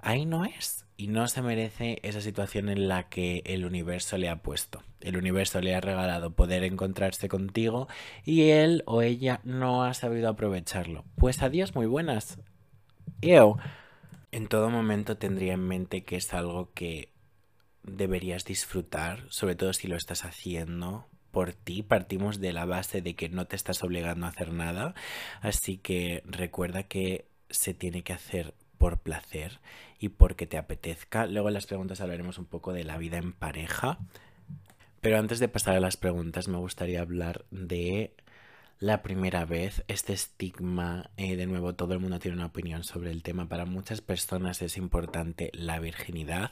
[0.00, 0.84] ahí no es.
[0.96, 4.82] Y no se merece esa situación en la que el universo le ha puesto.
[5.00, 7.88] El universo le ha regalado poder encontrarse contigo
[8.24, 11.04] y él o ella no ha sabido aprovecharlo.
[11.16, 12.38] Pues adiós, muy buenas.
[13.20, 13.56] Yo
[14.30, 17.12] En todo momento tendría en mente que es algo que
[17.82, 23.16] deberías disfrutar, sobre todo si lo estás haciendo por ti, partimos de la base de
[23.16, 24.94] que no te estás obligando a hacer nada,
[25.40, 29.60] así que recuerda que se tiene que hacer por placer
[29.98, 31.26] y porque te apetezca.
[31.26, 33.98] Luego en las preguntas hablaremos un poco de la vida en pareja,
[35.00, 38.14] pero antes de pasar a las preguntas me gustaría hablar de
[38.82, 43.12] la primera vez, este estigma, eh, de nuevo todo el mundo tiene una opinión sobre
[43.12, 46.50] el tema, para muchas personas es importante la virginidad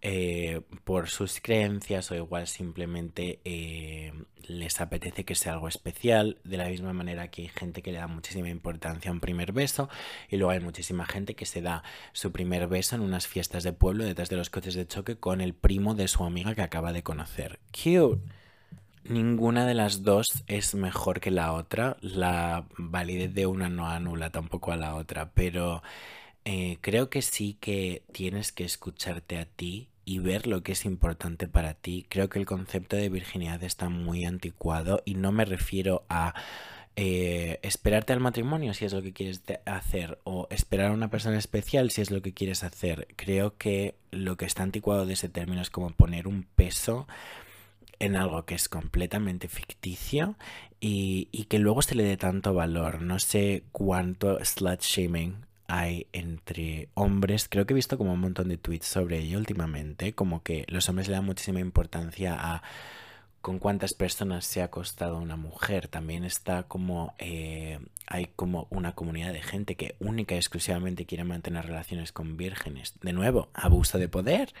[0.00, 4.12] eh, por sus creencias o igual simplemente eh,
[4.46, 7.98] les apetece que sea algo especial, de la misma manera que hay gente que le
[7.98, 9.88] da muchísima importancia a un primer beso
[10.30, 11.82] y luego hay muchísima gente que se da
[12.12, 15.40] su primer beso en unas fiestas de pueblo detrás de los coches de choque con
[15.40, 17.58] el primo de su amiga que acaba de conocer.
[17.72, 18.43] Cute.
[19.04, 21.96] Ninguna de las dos es mejor que la otra.
[22.00, 25.82] La validez de una no anula tampoco a la otra, pero
[26.46, 30.86] eh, creo que sí que tienes que escucharte a ti y ver lo que es
[30.86, 32.06] importante para ti.
[32.08, 36.34] Creo que el concepto de virginidad está muy anticuado y no me refiero a
[36.96, 41.38] eh, esperarte al matrimonio si es lo que quieres hacer o esperar a una persona
[41.38, 43.08] especial si es lo que quieres hacer.
[43.16, 47.06] Creo que lo que está anticuado de ese término es como poner un peso
[48.04, 50.36] en algo que es completamente ficticio
[50.80, 53.00] y, que luego se le dé tanto valor.
[53.00, 57.48] No sé cuánto slut shaming hay entre hombres.
[57.48, 60.88] Creo que he visto como un montón de tweets sobre ello últimamente, como que los
[60.88, 62.62] hombres le dan muchísima importancia a
[63.40, 65.88] con cuántas personas se ha acostado una mujer.
[65.88, 71.24] También está como eh, hay como una comunidad de gente que única y exclusivamente quiere
[71.24, 72.94] mantener relaciones con vírgenes.
[73.02, 74.52] De nuevo, abuso de poder.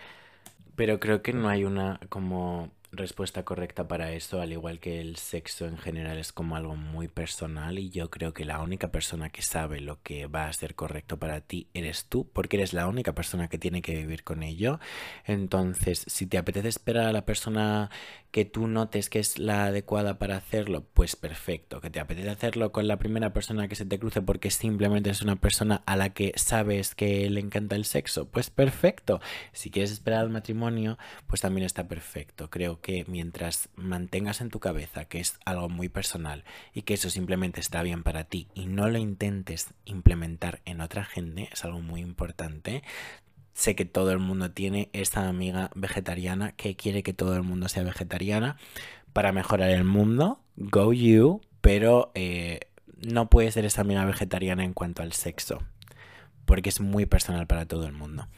[0.76, 5.16] Pero creo que no hay una como respuesta correcta para eso, al igual que el
[5.16, 9.30] sexo en general es como algo muy personal y yo creo que la única persona
[9.30, 12.86] que sabe lo que va a ser correcto para ti eres tú, porque eres la
[12.86, 14.80] única persona que tiene que vivir con ello.
[15.24, 17.90] Entonces, si te apetece esperar a la persona
[18.34, 21.80] que tú notes que es la adecuada para hacerlo, pues perfecto.
[21.80, 25.22] Que te apetece hacerlo con la primera persona que se te cruce porque simplemente es
[25.22, 29.20] una persona a la que sabes que le encanta el sexo, pues perfecto.
[29.52, 32.50] Si quieres esperar al matrimonio, pues también está perfecto.
[32.50, 36.44] Creo que mientras mantengas en tu cabeza que es algo muy personal
[36.74, 41.02] y que eso simplemente está bien para ti y no lo intentes implementar en otra
[41.02, 42.82] gente, es algo muy importante.
[43.54, 47.70] Sé que todo el mundo tiene esta amiga vegetariana que quiere que todo el mundo
[47.70, 48.58] sea vegetariana
[49.14, 50.42] para mejorar el mundo.
[50.56, 52.68] Go you, pero eh,
[53.00, 55.62] no puede ser esa amiga vegetariana en cuanto al sexo,
[56.44, 58.28] porque es muy personal para todo el mundo.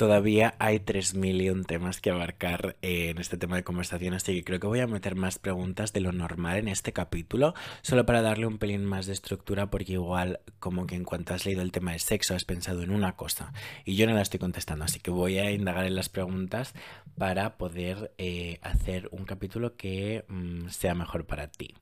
[0.00, 4.44] Todavía hay 3.000 y un temas que abarcar en este tema de conversación, así que
[4.44, 8.22] creo que voy a meter más preguntas de lo normal en este capítulo, solo para
[8.22, 11.70] darle un pelín más de estructura, porque igual como que en cuanto has leído el
[11.70, 13.52] tema de sexo has pensado en una cosa
[13.84, 16.72] y yo no la estoy contestando, así que voy a indagar en las preguntas
[17.18, 21.74] para poder eh, hacer un capítulo que mm, sea mejor para ti.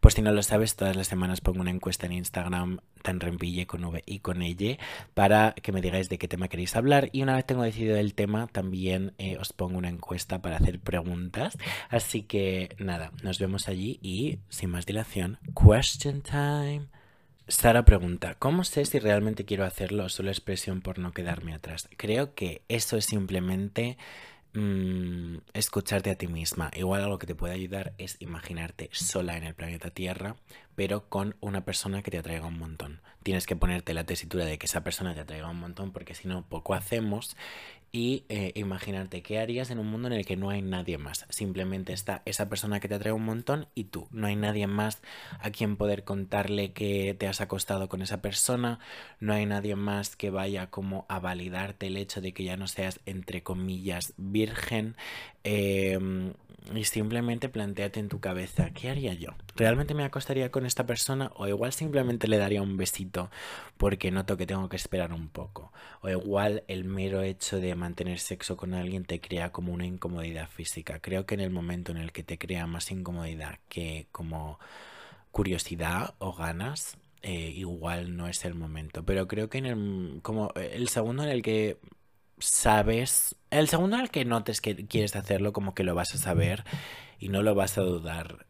[0.00, 3.66] Pues si no lo sabes, todas las semanas pongo una encuesta en Instagram, tan rempille
[3.66, 4.78] con V y con ella,
[5.14, 7.10] para que me digáis de qué tema queréis hablar.
[7.12, 10.80] Y una vez tengo decidido el tema, también eh, os pongo una encuesta para hacer
[10.80, 11.56] preguntas.
[11.88, 16.88] Así que nada, nos vemos allí y sin más dilación, question time.
[17.50, 21.88] Sara pregunta, ¿cómo sé si realmente quiero hacerlo o solo expresión por no quedarme atrás?
[21.96, 23.96] Creo que eso es simplemente
[24.60, 26.72] Mm, escucharte a ti misma.
[26.74, 30.34] Igual algo que te puede ayudar es imaginarte sola en el planeta Tierra,
[30.74, 33.00] pero con una persona que te atraiga un montón.
[33.22, 36.26] Tienes que ponerte la tesitura de que esa persona te atraiga un montón, porque si
[36.26, 37.36] no, poco hacemos.
[37.90, 41.26] Y eh, imaginarte qué harías en un mundo en el que no hay nadie más.
[41.30, 44.08] Simplemente está esa persona que te atrae un montón y tú.
[44.10, 45.00] No hay nadie más
[45.40, 48.78] a quien poder contarle que te has acostado con esa persona.
[49.20, 52.66] No hay nadie más que vaya como a validarte el hecho de que ya no
[52.66, 54.96] seas entre comillas virgen.
[55.44, 56.34] Em,
[56.74, 59.30] y simplemente planteate en tu cabeza, ¿qué haría yo?
[59.56, 61.32] ¿Realmente me acostaría con esta persona?
[61.36, 63.30] O igual simplemente le daría un besito
[63.78, 65.72] porque noto que tengo que esperar un poco.
[66.02, 70.48] O igual el mero hecho de mantener sexo con alguien te crea como una incomodidad
[70.48, 71.00] física.
[71.00, 74.58] Creo que en el momento en el que te crea más incomodidad que como
[75.30, 79.04] curiosidad o ganas, eh, igual no es el momento.
[79.04, 81.78] Pero creo que en el, como el segundo en el que
[82.38, 86.18] sabes, el segundo en el que notes que quieres hacerlo, como que lo vas a
[86.18, 86.64] saber
[87.18, 88.46] y no lo vas a dudar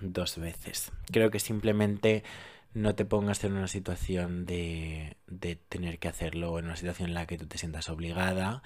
[0.00, 0.92] dos veces.
[1.10, 2.24] Creo que simplemente
[2.74, 7.14] no te pongas en una situación de, de tener que hacerlo, en una situación en
[7.14, 8.62] la que tú te sientas obligada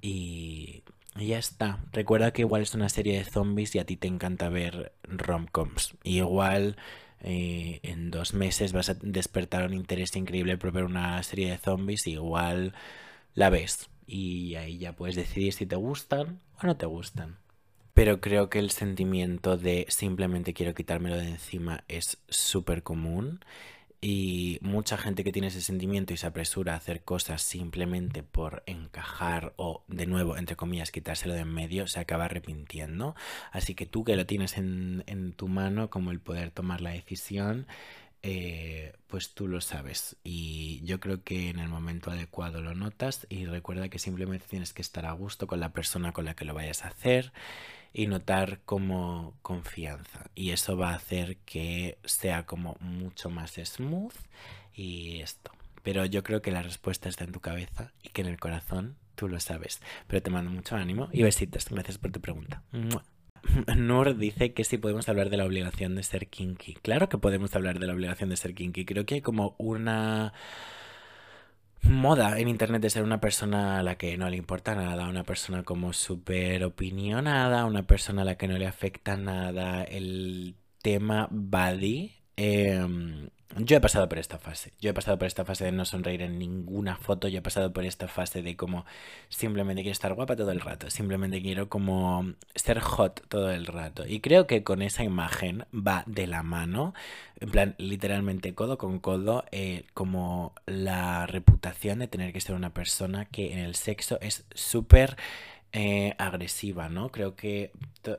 [0.00, 0.82] y,
[1.16, 1.80] ya está.
[1.92, 5.96] Recuerda que igual es una serie de zombies y a ti te encanta ver romcoms.
[6.04, 6.76] Igual
[7.20, 11.58] eh, en dos meses vas a despertar un interés increíble por ver una serie de
[11.58, 12.74] zombies y igual
[13.34, 17.38] la ves y ahí ya puedes decidir si te gustan o no te gustan.
[17.94, 23.40] Pero creo que el sentimiento de simplemente quiero quitármelo de encima es súper común
[24.02, 28.62] y mucha gente que tiene ese sentimiento y se apresura a hacer cosas simplemente por
[28.66, 33.14] encajar o de nuevo, entre comillas, quitárselo de en medio, se acaba arrepintiendo.
[33.52, 36.90] Así que tú que lo tienes en, en tu mano como el poder tomar la
[36.90, 37.66] decisión,
[38.22, 40.16] eh, pues tú lo sabes.
[40.24, 44.72] Y yo creo que en el momento adecuado lo notas y recuerda que simplemente tienes
[44.72, 47.32] que estar a gusto con la persona con la que lo vayas a hacer
[47.92, 50.30] y notar como confianza.
[50.34, 54.14] Y eso va a hacer que sea como mucho más smooth
[54.74, 55.52] y esto.
[55.82, 58.96] Pero yo creo que la respuesta está en tu cabeza y que en el corazón
[59.14, 59.80] tú lo sabes.
[60.06, 61.66] Pero te mando mucho ánimo y besitos.
[61.68, 62.62] Gracias por tu pregunta.
[63.76, 66.74] Nur dice que si podemos hablar de la obligación de ser kinky.
[66.74, 68.84] Claro que podemos hablar de la obligación de ser kinky.
[68.84, 70.34] Creo que hay como una
[71.82, 75.24] moda en internet de ser una persona a la que no le importa nada, una
[75.24, 81.28] persona como súper opinionada, una persona a la que no le afecta nada el tema
[81.30, 82.12] body.
[82.36, 84.72] Em, yo he pasado por esta fase.
[84.80, 87.26] Yo he pasado por esta fase de no sonreír en ninguna foto.
[87.26, 88.84] Yo he pasado por esta fase de como
[89.28, 90.88] simplemente quiero estar guapa todo el rato.
[90.88, 94.06] Simplemente quiero como ser hot todo el rato.
[94.06, 96.94] Y creo que con esa imagen va de la mano.
[97.40, 99.44] En plan, literalmente codo con codo.
[99.50, 104.44] Eh, como la reputación de tener que ser una persona que en el sexo es
[104.54, 105.16] súper
[105.72, 107.10] eh, agresiva, ¿no?
[107.10, 107.70] Creo que,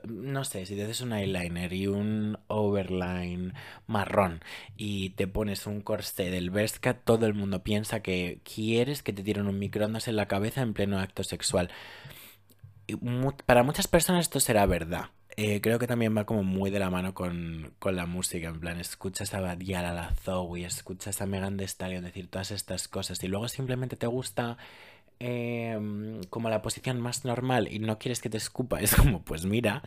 [0.04, 3.52] no sé, si te haces un eyeliner y un overline
[3.86, 4.40] marrón
[4.76, 9.22] y te pones un corsé del Berska, todo el mundo piensa que quieres que te
[9.22, 11.70] tiren un microondas en la cabeza en pleno acto sexual.
[13.44, 15.10] Para muchas personas esto será verdad.
[15.36, 18.60] Eh, creo que también va como muy de la mano con, con la música, en
[18.60, 22.86] plan, escuchas a Badial, a la Zoe, escuchas a Megan Thee Stallion decir todas estas
[22.88, 24.58] cosas y luego simplemente te gusta
[25.24, 29.44] Em, como la posición más normal y no quieres que te escupa, es como, pues
[29.46, 29.82] mira.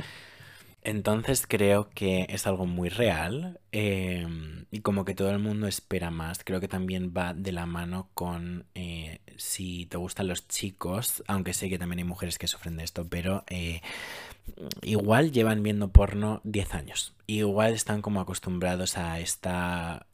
[0.86, 6.12] Entonces creo que es algo muy real em, y como que todo el mundo espera
[6.12, 6.43] más.
[6.43, 11.54] Creo que también va de la mano con eh, si te gustan los chicos, aunque
[11.54, 13.82] sé que también hay mujeres que sufren de esto, pero eh,
[14.84, 17.15] igual llevan viendo porno 10 años.
[17.26, 20.06] Igual están como acostumbrados a esta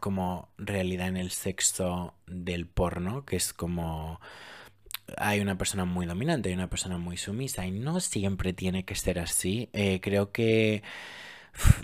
[0.00, 4.20] como realidad en el sexo del porno, que es como
[5.16, 8.94] hay una persona muy dominante, hay una persona muy sumisa y no siempre tiene que
[8.94, 9.68] ser así.
[9.72, 10.82] Eh, creo que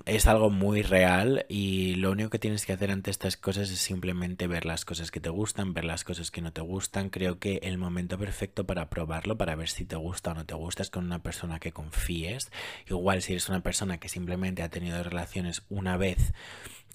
[0.05, 3.79] es algo muy real y lo único que tienes que hacer ante estas cosas es
[3.79, 7.11] simplemente ver las cosas que te gustan, ver las cosas que no te gustan.
[7.11, 10.55] Creo que el momento perfecto para probarlo, para ver si te gusta o no te
[10.55, 12.51] gusta, es con una persona que confíes.
[12.89, 16.33] Igual si eres una persona que simplemente ha tenido relaciones una vez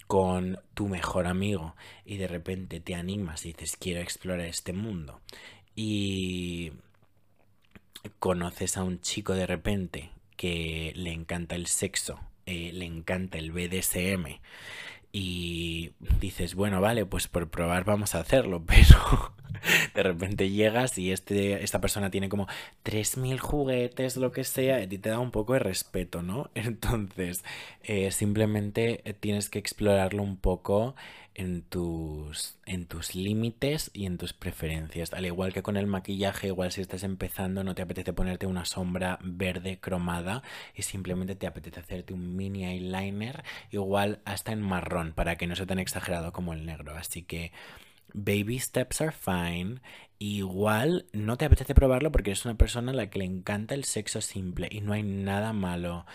[0.08, 5.20] con tu mejor amigo y de repente te animas y dices quiero explorar este mundo
[5.78, 6.74] y
[8.18, 13.52] conoces a un chico de repente que le encanta el sexo, eh, le encanta el
[13.52, 14.40] BDSM
[15.12, 19.36] y dices, bueno, vale, pues por probar vamos a hacerlo, pero
[19.94, 22.48] de repente llegas y este, esta persona tiene como
[22.84, 26.50] 3.000 juguetes, lo que sea, y te da un poco de respeto, ¿no?
[26.56, 27.44] Entonces,
[27.84, 30.96] eh, simplemente tienes que explorarlo un poco
[31.38, 35.14] en tus, en tus límites y en tus preferencias.
[35.14, 38.66] Al igual que con el maquillaje, igual si estás empezando no te apetece ponerte una
[38.66, 40.42] sombra verde cromada
[40.74, 45.56] y simplemente te apetece hacerte un mini eyeliner, igual hasta en marrón, para que no
[45.56, 46.98] sea tan exagerado como el negro.
[46.98, 47.52] Así que
[48.14, 49.82] baby steps are fine.
[50.18, 53.84] Igual no te apetece probarlo porque eres una persona a la que le encanta el
[53.84, 56.08] sexo simple y no hay nada malo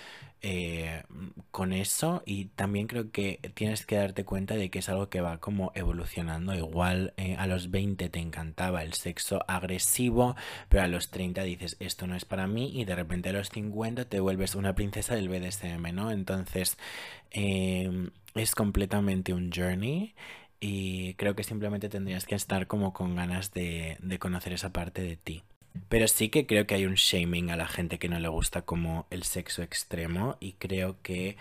[0.44, 1.04] eh,
[1.52, 5.20] con eso y también creo que tienes que darte cuenta de que es algo que
[5.20, 6.54] va como evolucionando.
[6.54, 10.34] Igual eh, a los 20 te encantaba el sexo agresivo,
[10.68, 13.50] pero a los 30 dices esto no es para mí y de repente a los
[13.50, 16.10] 50 te vuelves una princesa del BDSM, ¿no?
[16.10, 16.76] Entonces
[17.30, 20.14] em, es completamente un journey.
[20.60, 25.02] Y creo que simplemente tendrías que estar como con ganas de, de conocer esa parte
[25.02, 25.42] de ti.
[25.88, 28.62] Pero sí que creo que hay un shaming a la gente que no le gusta
[28.62, 31.36] como el sexo extremo y creo que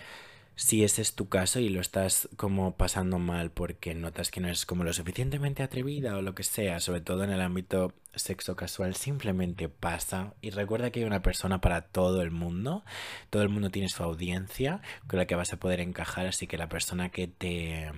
[0.55, 4.47] si ese es tu caso y lo estás como pasando mal porque notas que no
[4.47, 8.55] es como lo suficientemente atrevida o lo que sea, sobre todo en el ámbito sexo
[8.55, 10.33] casual, simplemente pasa.
[10.41, 12.83] Y recuerda que hay una persona para todo el mundo,
[13.29, 16.57] todo el mundo tiene su audiencia con la que vas a poder encajar, así que
[16.57, 17.91] la persona que te,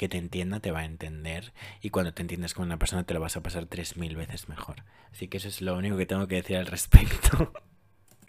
[0.00, 3.12] que te entienda te va a entender y cuando te entiendes con una persona te
[3.12, 4.82] lo vas a pasar tres mil veces mejor.
[5.12, 7.52] Así que eso es lo único que tengo que decir al respecto.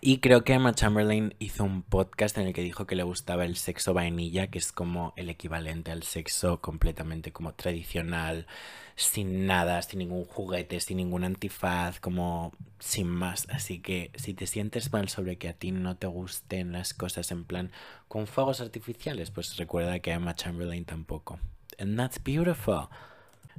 [0.04, 3.46] Y creo que Emma Chamberlain hizo un podcast en el que dijo que le gustaba
[3.46, 8.48] el sexo vainilla, que es como el equivalente al sexo completamente como tradicional,
[8.96, 13.48] sin nada, sin ningún juguete, sin ningún antifaz, como sin más.
[13.52, 17.30] Así que si te sientes mal sobre que a ti no te gusten las cosas
[17.30, 17.72] en plan
[18.08, 21.38] con fuegos artificiales, pues recuerda que Emma Chamberlain tampoco.
[21.82, 22.90] And that's beautiful.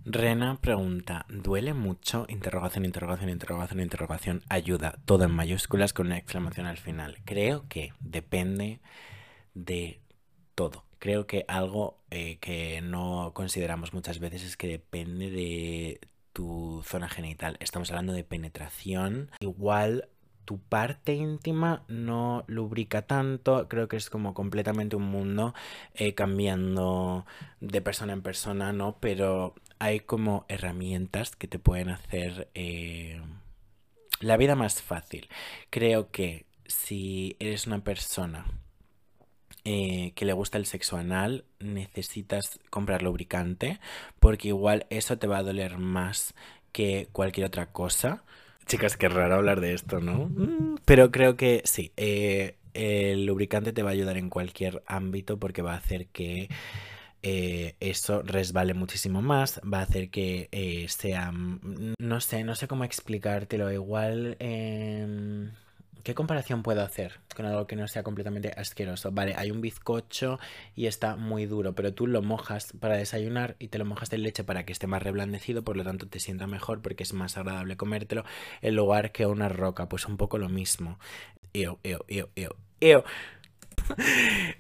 [0.05, 2.25] Rena pregunta, ¿duele mucho?
[2.29, 4.43] Interrogación, interrogación, interrogación, interrogación.
[4.49, 7.19] Ayuda, todo en mayúsculas con una exclamación al final.
[7.25, 8.81] Creo que depende
[9.55, 10.01] de
[10.55, 10.85] todo.
[11.01, 16.01] Creo que algo eh, que no consideramos muchas veces es que depende de
[16.33, 17.57] tu zona genital.
[17.59, 19.33] Estamos hablando de penetración.
[19.41, 20.09] Igual
[20.45, 25.55] tu parte íntima no lubrica tanto, creo que es como completamente un mundo
[25.95, 27.27] eh, cambiando
[27.61, 28.97] de persona en persona, ¿no?
[29.01, 33.21] Pero hay como herramientas que te pueden hacer eh,
[34.21, 35.29] la vida más fácil.
[35.71, 38.47] Creo que si eres una persona
[39.65, 43.79] eh, que le gusta el sexo anal, necesitas comprar lubricante
[44.19, 46.35] porque igual eso te va a doler más
[46.73, 48.25] que cualquier otra cosa.
[48.67, 50.29] Chicas, qué raro hablar de esto, ¿no?
[50.29, 55.39] Mm, pero creo que sí, eh, el lubricante te va a ayudar en cualquier ámbito
[55.39, 56.49] porque va a hacer que
[57.23, 62.55] eh, eso resbale muchísimo más, va a hacer que eh, sea, mm, no sé, no
[62.55, 64.37] sé cómo explicártelo, igual...
[64.41, 65.51] Em,
[66.03, 69.13] ¿Qué comparación puedo hacer con algo que no sea completamente asqueroso?
[69.13, 70.41] Vale, hay un bizcocho
[70.75, 74.19] y está muy duro, pero tú lo mojas para desayunar y te lo mojas de
[74.19, 77.37] leche para que esté más reblandecido, por lo tanto te sienta mejor porque es más
[77.37, 78.25] agradable comértelo
[78.63, 80.99] en lugar que una roca, pues un poco lo mismo.
[81.53, 83.05] Ew, ew, ew, ew, ew.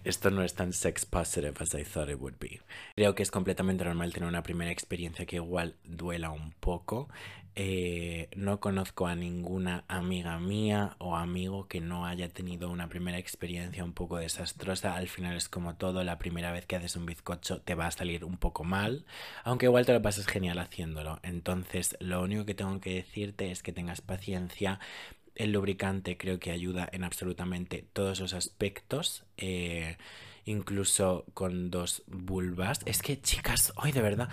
[0.05, 2.61] Esto no es tan sex positive as I thought it would be.
[2.95, 7.09] Creo que es completamente normal tener una primera experiencia que igual duela un poco.
[7.55, 13.19] Eh, no conozco a ninguna amiga mía o amigo que no haya tenido una primera
[13.19, 14.97] experiencia un poco desastrosa.
[14.97, 17.91] Al final es como todo, la primera vez que haces un bizcocho te va a
[17.91, 19.05] salir un poco mal,
[19.45, 21.21] aunque igual te lo pasas genial haciéndolo.
[21.23, 24.81] Entonces, lo único que tengo que decirte es que tengas paciencia
[25.35, 29.25] el lubricante creo que ayuda en absolutamente todos los aspectos.
[29.37, 29.97] Eh,
[30.45, 32.81] incluso con dos vulvas.
[32.87, 34.29] Es que, chicas, hoy de verdad.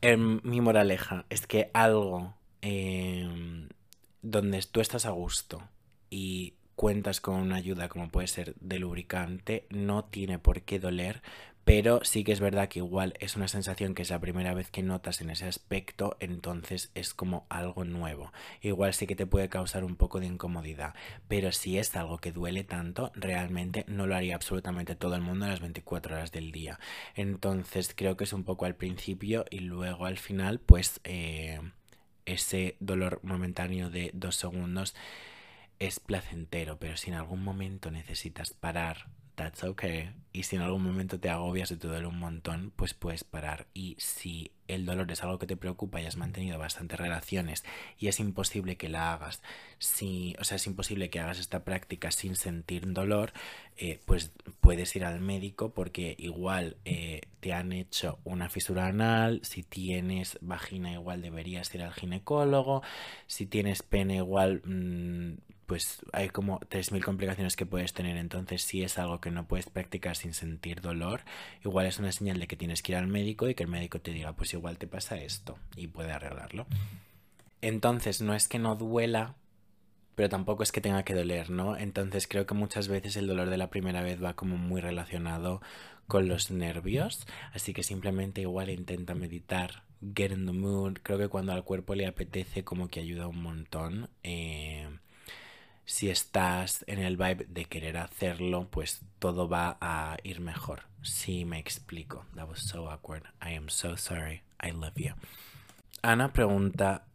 [0.00, 3.68] Em, mi moraleja es que algo em,
[4.22, 5.68] donde tú estás a gusto
[6.08, 11.22] y cuentas con una ayuda como puede ser de lubricante, no tiene por qué doler,
[11.68, 14.70] pero sí que es verdad que igual es una sensación que es la primera vez
[14.70, 18.32] que notas en ese aspecto, entonces es como algo nuevo.
[18.62, 20.94] Igual sí que te puede causar un poco de incomodidad,
[21.28, 25.44] pero si es algo que duele tanto, realmente no lo haría absolutamente todo el mundo
[25.44, 26.80] a las 24 horas del día.
[27.14, 31.60] Entonces creo que es un poco al principio y luego al final, pues eh,
[32.24, 34.94] ese dolor momentáneo de dos segundos
[35.80, 40.10] es placentero, pero si en algún momento necesitas parar that's okay.
[40.32, 43.66] Y si en algún momento te agobias y te duele un montón, pues puedes parar.
[43.72, 47.64] Y si el dolor es algo que te preocupa y has mantenido bastantes relaciones
[47.98, 49.40] y es imposible que la hagas,
[49.78, 53.32] si, o sea, es imposible que hagas esta práctica sin sentir dolor,
[53.78, 59.40] eh, pues puedes ir al médico porque igual eh, te han hecho una fisura anal,
[59.44, 62.82] si tienes vagina igual deberías ir al ginecólogo,
[63.26, 64.62] si tienes pene igual...
[64.64, 65.38] Mm,
[65.68, 68.16] pues hay como 3.000 complicaciones que puedes tener.
[68.16, 71.20] Entonces, si es algo que no puedes practicar sin sentir dolor,
[71.62, 74.00] igual es una señal de que tienes que ir al médico y que el médico
[74.00, 76.66] te diga, pues igual te pasa esto y puede arreglarlo.
[77.60, 79.34] Entonces, no es que no duela,
[80.14, 81.76] pero tampoco es que tenga que doler, ¿no?
[81.76, 85.60] Entonces, creo que muchas veces el dolor de la primera vez va como muy relacionado
[86.06, 87.26] con los nervios.
[87.52, 89.82] Así que simplemente igual intenta meditar
[90.14, 90.94] get in the mood.
[91.02, 94.08] Creo que cuando al cuerpo le apetece como que ayuda un montón.
[94.22, 94.88] Eh,
[95.88, 100.82] si estás en el vibe de querer hacerlo, pues todo va a ir mejor.
[101.00, 102.26] Si me explico.
[102.34, 103.22] That was so awkward.
[103.40, 104.42] I am so sorry.
[104.62, 105.14] I love you.
[106.02, 107.06] Ana pregunta,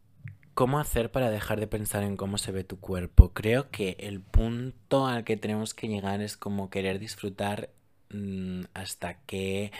[0.56, 3.32] ¿cómo hacer para dejar de pensar en cómo se ve tu cuerpo?
[3.32, 7.70] Creo que el punto al que tenemos que llegar es como querer disfrutar
[8.10, 9.72] mm, hasta que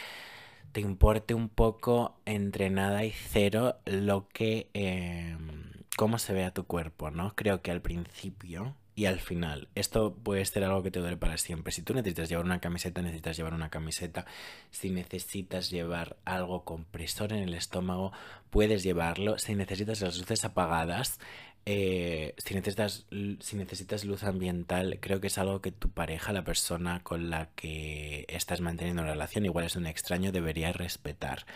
[0.72, 4.70] te importe un poco entre nada y cero lo que...
[4.76, 5.64] Em,
[5.98, 7.36] cómo se vea tu cuerpo, ¿no?
[7.36, 11.38] Creo que al principio y al final, esto puede ser algo que te duele para
[11.38, 11.72] siempre.
[11.72, 14.26] Si tú necesitas llevar una camiseta, necesitas llevar una camiseta.
[14.70, 18.12] Si necesitas llevar algo compresor en el estómago,
[18.52, 19.40] puedes llevarlo.
[19.40, 21.20] Si necesitas las luces apagadas,
[21.66, 23.08] eh, si, necesitas,
[23.40, 27.50] si necesitas luz ambiental, creo que es algo que tu pareja, la persona con la
[27.56, 31.48] que estás manteniendo una relación, igual es un extraño, debería respetar.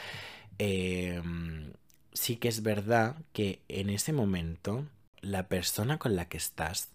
[0.58, 1.74] Em,
[2.14, 4.88] sí que es verdad que en ese momento,
[5.22, 6.90] la persona con la que estás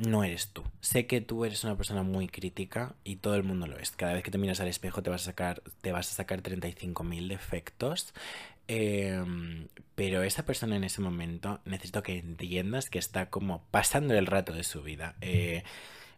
[0.00, 0.64] no eres tú.
[0.80, 3.90] Sé que tú eres una persona muy crítica y todo el mundo lo es.
[3.90, 6.42] Cada vez que te miras al espejo te vas a sacar, te vas a sacar
[6.42, 8.14] 35.000 defectos.
[8.68, 14.26] Em, pero esa persona en ese momento necesito que entiendas que está como pasando el
[14.26, 15.16] rato de su vida.
[15.20, 15.64] Eh,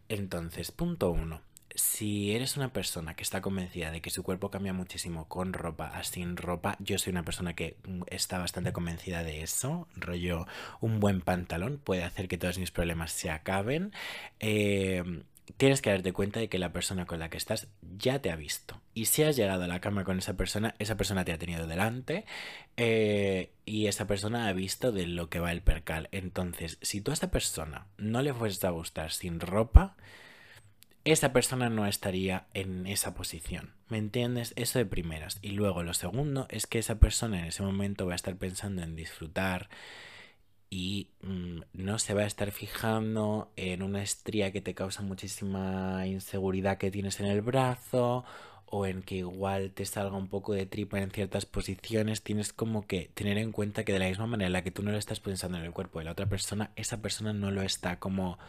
[0.07, 1.41] entonces, punto uno
[1.75, 5.87] si eres una persona que está convencida de que su cuerpo cambia muchísimo con ropa
[5.87, 9.87] a sin ropa, yo soy una persona que mm, está bastante convencida de eso.
[9.95, 10.45] Rollo,
[10.81, 13.91] un buen pantalón puede hacer que todos mis problemas se acaben.
[14.39, 15.23] Em,
[15.57, 17.67] tienes que darte cuenta de que la persona con la que estás
[17.97, 18.79] ya te ha visto.
[18.93, 21.67] Y si has llegado a la cama con esa persona, esa persona te ha tenido
[21.67, 22.25] delante
[22.77, 26.09] eh, y esa persona ha visto de lo que va el percal.
[26.11, 29.95] Entonces, si tú a esta persona no le fueses a gustar sin ropa,
[31.05, 33.73] esa persona no estaría en esa posición.
[33.89, 34.53] ¿Me entiendes?
[34.55, 35.37] Eso de primeras.
[35.41, 38.81] Y luego lo segundo es que esa persona en ese momento va a estar pensando
[38.83, 39.69] en disfrutar
[40.69, 46.07] y mm, no se va a estar fijando en una estría que te causa muchísima
[46.07, 48.25] inseguridad que tienes en el brazo
[48.65, 52.87] o en que igual te salga un poco de tripa en ciertas posiciones, tienes como
[52.87, 54.97] que tener en cuenta que de la misma manera en la que tú no lo
[54.97, 58.39] estás pensando en el cuerpo de la otra persona, esa persona no lo está como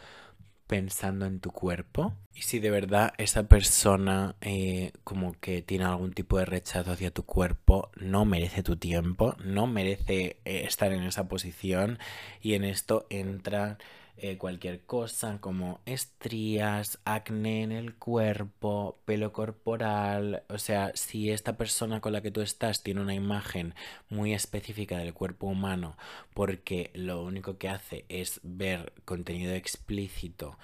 [0.66, 6.12] pensando en tu cuerpo y si de verdad esa persona eh, como que tiene algún
[6.12, 11.02] tipo de rechazo hacia tu cuerpo no merece tu tiempo no merece eh, estar en
[11.02, 11.98] esa posición
[12.40, 13.78] y en esto entra
[14.16, 20.44] eh, cualquier cosa como estrías, acné en el cuerpo, pelo corporal.
[20.48, 23.74] O sea, si esta persona con la que tú estás tiene una imagen
[24.08, 25.96] muy específica del cuerpo humano
[26.34, 30.58] porque lo único que hace es ver contenido explícito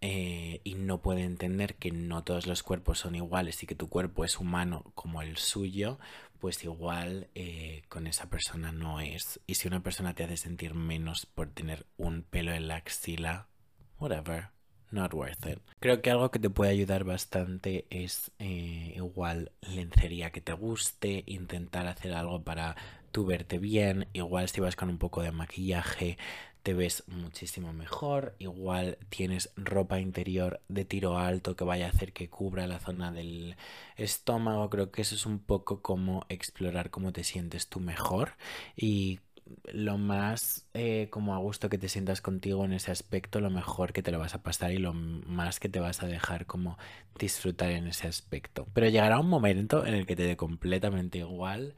[0.00, 3.88] eh, y no puede entender que no todos los cuerpos son iguales y que tu
[3.88, 5.98] cuerpo es humano como el suyo,
[6.38, 9.40] pues igual eh, con esa persona no es.
[9.46, 13.48] Y si una persona te hace sentir menos por tener un pelo en la axila,
[13.98, 14.48] whatever,
[14.90, 15.58] not worth it.
[15.78, 21.24] Creo que algo que te puede ayudar bastante es eh, igual lencería que te guste,
[21.26, 22.76] intentar hacer algo para
[23.12, 26.16] tú verte bien, igual si vas con un poco de maquillaje,
[26.62, 28.34] te ves muchísimo mejor.
[28.38, 33.12] Igual tienes ropa interior de tiro alto que vaya a hacer que cubra la zona
[33.12, 33.56] del
[33.96, 34.70] estómago.
[34.70, 38.32] Creo que eso es un poco como explorar cómo te sientes tú mejor
[38.76, 39.20] y
[39.72, 43.92] lo más eh, como a gusto que te sientas contigo en ese aspecto, lo mejor
[43.92, 46.78] que te lo vas a pasar y lo más que te vas a dejar como
[47.18, 48.66] disfrutar en ese aspecto.
[48.74, 51.74] Pero llegará un momento en el que te dé completamente igual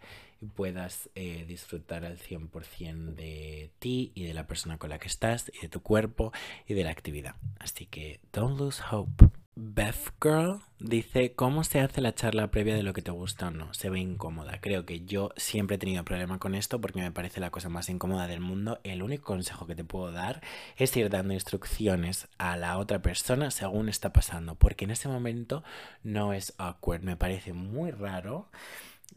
[0.55, 5.51] puedas eh, disfrutar al 100% de ti y de la persona con la que estás
[5.55, 6.32] y de tu cuerpo
[6.66, 7.36] y de la actividad.
[7.59, 9.30] Así que don't lose hope.
[9.55, 13.51] Beth Girl dice, ¿cómo se hace la charla previa de lo que te gusta o
[13.51, 13.74] no?
[13.74, 14.62] Se ve incómoda.
[14.62, 17.90] Creo que yo siempre he tenido problema con esto porque me parece la cosa más
[17.90, 18.80] incómoda del mundo.
[18.82, 20.40] El único consejo que te puedo dar
[20.78, 25.62] es ir dando instrucciones a la otra persona según está pasando, porque en ese momento
[26.03, 27.03] no es awkward.
[27.03, 28.49] Me parece muy raro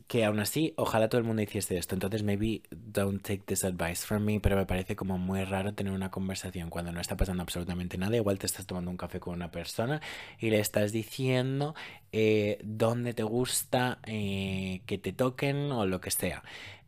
[0.08, 1.96] que aún así, ojalá todo el mundo hiciese esto.
[1.96, 5.94] Entonces, maybe don't take this advice from me, pero me parece como muy raro tener
[5.94, 8.16] una conversación cuando no está pasando absolutamente nada.
[8.16, 10.02] Igual te estás tomando un café con una persona
[10.40, 11.76] y le estás diciendo
[12.12, 16.44] eh, dónde te gusta eh, que te toquen o lo que sea.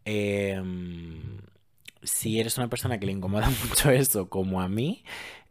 [0.06, 1.42] Em,
[2.04, 5.04] si eres una persona que le incomoda mucho eso, como a mí,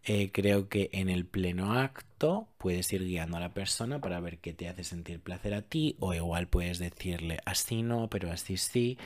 [0.09, 4.39] eh, creo que en el pleno acto puedes ir guiando a la persona para ver
[4.39, 8.57] qué te hace sentir placer a ti o igual puedes decirle así no, pero así
[8.57, 8.99] sí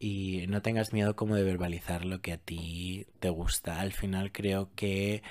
[0.00, 3.80] y no tengas miedo como de verbalizar lo que a ti te gusta.
[3.80, 5.22] Al final creo que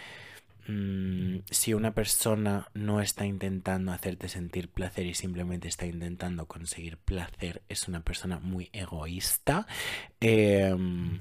[0.68, 6.98] mm, si una persona no está intentando hacerte sentir placer y simplemente está intentando conseguir
[6.98, 9.68] placer, es una persona muy egoísta.
[10.22, 11.20] Em,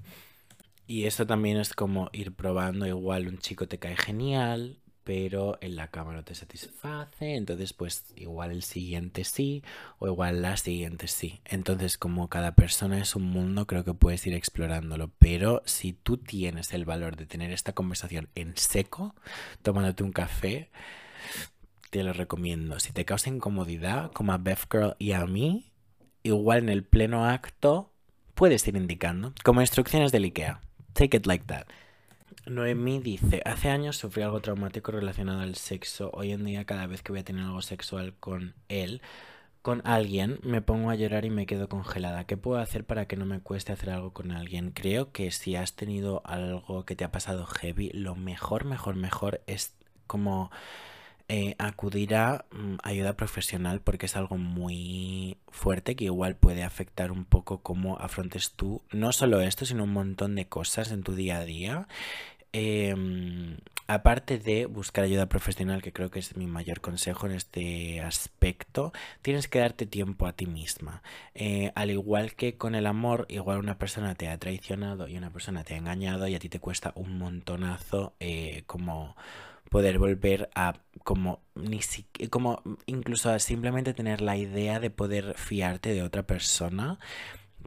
[0.89, 5.76] y eso también es como ir probando, igual un chico te cae genial, pero en
[5.76, 9.62] la cama no te satisface, entonces pues igual el siguiente sí
[9.99, 11.41] o igual la siguiente sí.
[11.45, 16.16] Entonces como cada persona es un mundo, creo que puedes ir explorándolo, pero si tú
[16.16, 19.14] tienes el valor de tener esta conversación en seco,
[19.62, 20.70] tomándote un café,
[21.91, 22.80] te lo recomiendo.
[22.80, 25.70] Si te causa incomodidad, como a Beth Girl y a mí,
[26.22, 27.93] igual en el pleno acto
[28.34, 30.61] puedes ir indicando, como instrucciones del IKEA.
[30.99, 31.68] Take it like that.
[32.44, 36.11] Noemí dice, hace años sufrí algo traumático relacionado al sexo.
[36.12, 39.01] Hoy en día cada vez que voy a tener algo sexual con él,
[39.62, 42.24] con alguien, me pongo a llorar y me quedo congelada.
[42.24, 44.72] ¿Qué puedo hacer para que no me cueste hacer algo con alguien?
[44.72, 49.40] Creo que si has tenido algo que te ha pasado heavy, lo mejor, mejor, mejor
[49.46, 49.76] es
[50.09, 50.51] como
[51.28, 57.12] eh, acudir a mm, ayuda profesional porque es algo muy fuerte que igual puede afectar
[57.12, 61.14] un poco cómo afrontes tú no solo esto, sino un montón de cosas en tu
[61.14, 61.88] día a día
[62.52, 68.00] Em, aparte de buscar ayuda profesional, que creo que es mi mayor consejo en este
[68.00, 71.02] aspecto, tienes que darte tiempo a ti misma.
[71.34, 75.30] Eh, al igual que con el amor, igual una persona te ha traicionado y una
[75.30, 79.14] persona te ha engañado y a ti te cuesta un montonazo eh, como
[79.70, 81.80] poder volver a como ni
[82.30, 86.98] como incluso a simplemente tener la idea de poder fiarte de otra persona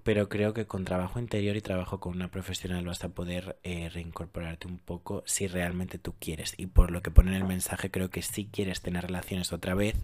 [0.04, 3.90] pero creo que con trabajo interior y trabajo con una profesional vas a poder eh,
[3.90, 6.54] reincorporarte un poco si realmente tú quieres.
[6.58, 9.76] Y por lo que pone en el mensaje, creo que sí quieres tener relaciones otra
[9.76, 9.96] vez,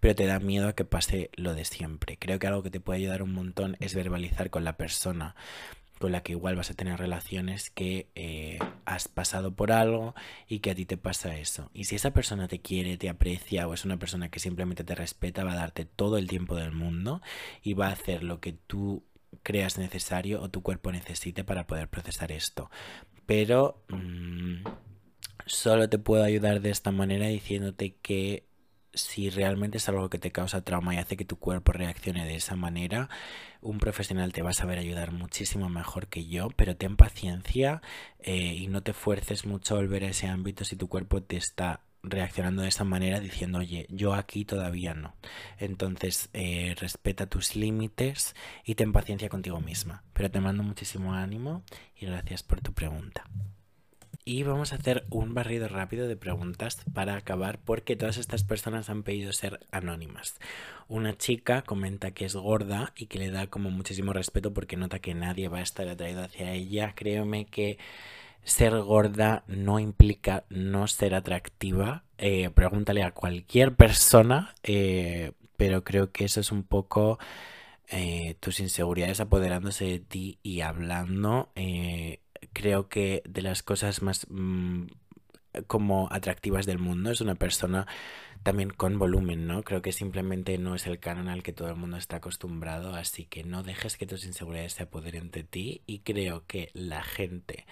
[0.00, 2.18] pero te da miedo a que pase lo de siempre.
[2.18, 5.36] Creo que algo que te puede ayudar un montón es verbalizar con la persona
[5.98, 10.14] con la que igual vas a tener relaciones que eh, has pasado por algo
[10.48, 11.70] y que a ti te pasa eso.
[11.72, 14.94] Y si esa persona te quiere, te aprecia o es una persona que simplemente te
[14.94, 17.22] respeta, va a darte todo el tiempo del mundo
[17.62, 19.04] y va a hacer lo que tú
[19.42, 22.70] creas necesario o tu cuerpo necesite para poder procesar esto.
[23.26, 24.64] Pero mm,
[25.46, 28.44] solo te puedo ayudar de esta manera diciéndote que
[28.94, 32.36] si realmente es algo que te causa trauma y hace que tu cuerpo reaccione de
[32.36, 33.08] esa manera,
[33.60, 37.82] un profesional te va a saber ayudar muchísimo mejor que yo, pero ten paciencia
[38.20, 41.36] eh, y no te fuerces mucho a volver a ese ámbito si tu cuerpo te
[41.36, 45.14] está reaccionando de esa manera diciendo, oye, yo aquí todavía no.
[45.58, 48.34] Entonces, eh, respeta tus límites
[48.64, 50.04] y ten paciencia contigo misma.
[50.12, 51.62] Pero te mando muchísimo ánimo
[51.96, 53.24] y gracias por tu pregunta.
[54.26, 58.88] Y vamos a hacer un barrido rápido de preguntas para acabar porque todas estas personas
[58.88, 60.36] han pedido ser anónimas.
[60.88, 64.98] Una chica comenta que es gorda y que le da como muchísimo respeto porque nota
[64.98, 66.94] que nadie va a estar atraído hacia ella.
[66.94, 67.76] Créeme que
[68.44, 72.04] ser gorda no implica no ser atractiva.
[72.16, 77.18] Eh, pregúntale a cualquier persona, eh, pero creo que eso es un poco
[77.88, 81.50] eh, tus inseguridades apoderándose de ti y hablando.
[82.52, 84.86] Creo que de las cosas más mm,
[85.66, 87.86] como atractivas del mundo es una persona
[88.42, 89.62] también con volumen, ¿no?
[89.62, 93.24] Creo que simplemente no es el canon al que todo el mundo está acostumbrado, así
[93.24, 97.66] que no dejes que tus inseguridades se apoderen de ti y creo que la gente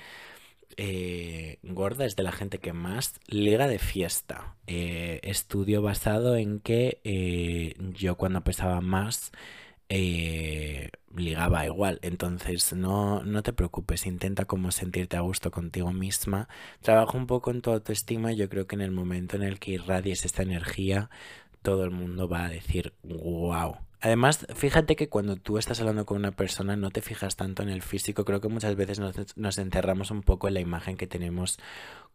[0.76, 4.56] eh, gorda es de la gente que más liga de fiesta.
[4.66, 9.32] Eh, estudio basado en que eh, yo cuando pesaba más
[11.14, 11.98] ligaba igual.
[12.02, 16.48] Entonces no, no te preocupes, intenta como sentirte a gusto contigo misma.
[16.80, 18.32] Trabaja un poco en tu autoestima.
[18.32, 21.10] Yo creo que en el momento en el que irradies esta energía,
[21.62, 26.16] todo el mundo va a decir, wow Además, fíjate que cuando tú estás hablando con
[26.16, 28.24] una persona no te fijas tanto en el físico.
[28.24, 31.60] Creo que muchas veces nos, encerramos un poco en la imagen que tenemos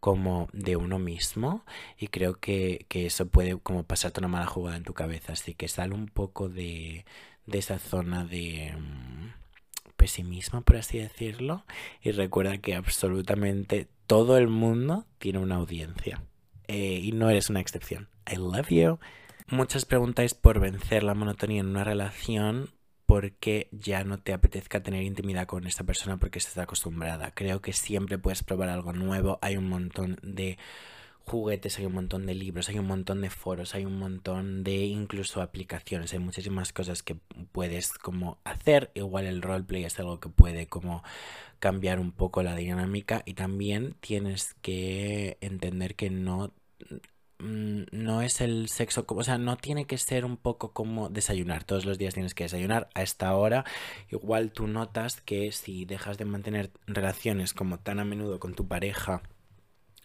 [0.01, 1.63] como de uno mismo
[1.97, 5.31] y creo que, eso puede como pasarte una mala jugada en tu cabeza.
[5.31, 7.05] Así que sal un poco de,
[7.51, 9.33] esa zona de mm,
[9.95, 11.65] pesimismo, por así decirlo,
[12.01, 16.23] y recuerda que absolutamente todo el mundo tiene una audiencia.
[16.67, 18.09] Eh, y no eres una excepción.
[18.31, 18.99] I love you.
[19.49, 22.71] Muchas preguntáis por vencer la monotonía en una relación
[23.05, 27.31] porque ya no te apetezca tener intimidad con esta persona porque estás acostumbrada.
[27.31, 29.39] Creo que siempre puedes probar algo nuevo.
[29.41, 30.57] Hay un montón de
[31.27, 34.85] juguetes, hay un montón de libros, hay un montón de foros, hay un montón de
[34.85, 37.15] incluso aplicaciones, hay muchísimas cosas que
[37.51, 38.91] puedes como hacer.
[38.95, 41.03] Igual el roleplay es algo que puede como
[41.59, 46.53] cambiar un poco la dinámica y también tienes que entender que no
[47.39, 51.63] Mm, no es el sexo, o sea, no tiene que ser un poco como desayunar.
[51.63, 53.63] Todos los días tienes que desayunar a esta hora.
[54.09, 58.67] Igual tú notas que si dejas de mantener relaciones como tan a menudo con tu
[58.67, 59.21] pareja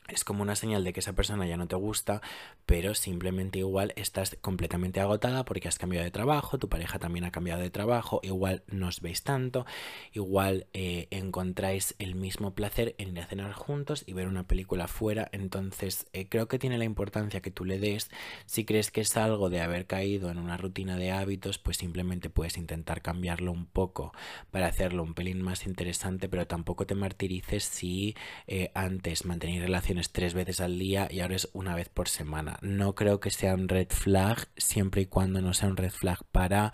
[0.09, 2.21] es como una señal de que esa persona ya no te gusta,
[2.67, 7.31] pero simplemente igual estás completamente agotada porque has cambiado de trabajo, tu pareja también ha
[7.31, 9.65] cambiado de trabajo, igual no os veis tanto,
[10.13, 14.89] igual eh, encontráis el mismo placer en ir a cenar juntos y ver una película
[14.89, 18.11] fuera, entonces eh, creo que tiene la importancia que tú le des,
[18.45, 22.29] si crees que es algo de haber caído en una rutina de hábitos, pues simplemente
[22.29, 24.13] puedes intentar cambiarlo un poco
[24.51, 29.92] para hacerlo un pelín más interesante, pero tampoco te martirices si eh, antes mantenéis relaciones
[30.13, 32.59] tres veces al día y ahora es una vez por semana.
[32.63, 36.25] No creo que sea un red flag siempre y cuando no sea un red flag
[36.33, 36.73] para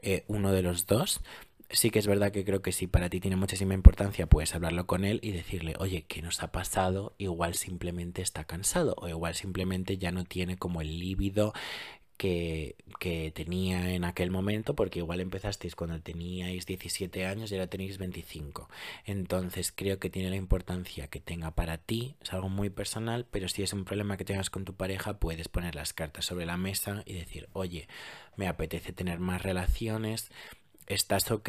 [0.00, 1.20] eh, uno de los dos.
[1.72, 4.86] Sí que es verdad que creo que si para ti tiene muchísima importancia, puedes hablarlo
[4.86, 7.14] con él y decirle, oye, ¿qué nos ha pasado?
[7.16, 11.52] Igual simplemente está cansado o igual simplemente ya no tiene como el líbido
[12.20, 17.96] que, tenía en aquel momento, porque igual empezasteis cuando teníais 17 años y ahora tenéis
[17.96, 18.68] 25.
[19.06, 23.48] Entonces creo que tiene la importancia que tenga para ti, es algo muy personal, pero
[23.48, 26.58] si es un problema que tengas con tu pareja, puedes poner las cartas sobre la
[26.58, 27.88] mesa y decir, oye,
[28.36, 30.30] me apetece tener más relaciones,
[30.90, 31.48] ¿estás ok?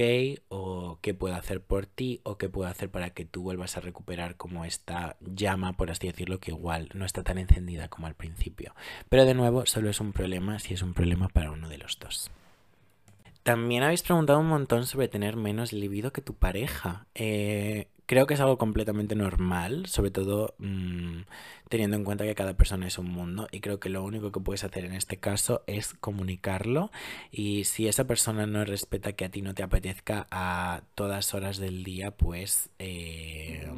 [0.49, 2.21] ¿O qué puedo hacer por ti?
[2.23, 6.07] ¿O qué puedo hacer para que tú vuelvas a recuperar como esta llama, por así
[6.07, 8.75] decirlo, que igual no está tan encendida como al principio?
[9.09, 11.97] Pero de nuevo, solo es un problema si es un problema para uno de los
[11.99, 12.29] dos.
[13.41, 17.07] También habéis preguntado un montón sobre tener menos libido que tu pareja.
[17.15, 21.21] Eh, creo que es algo completamente normal, sobre todo mm,
[21.69, 24.41] teniendo en cuenta que cada persona es un mundo y creo que lo único que
[24.41, 26.91] puedes hacer en este caso es comunicarlo.
[27.31, 31.57] Y si esa persona no respeta que a ti no te apetezca a todas horas
[31.57, 33.71] del día, pues eh,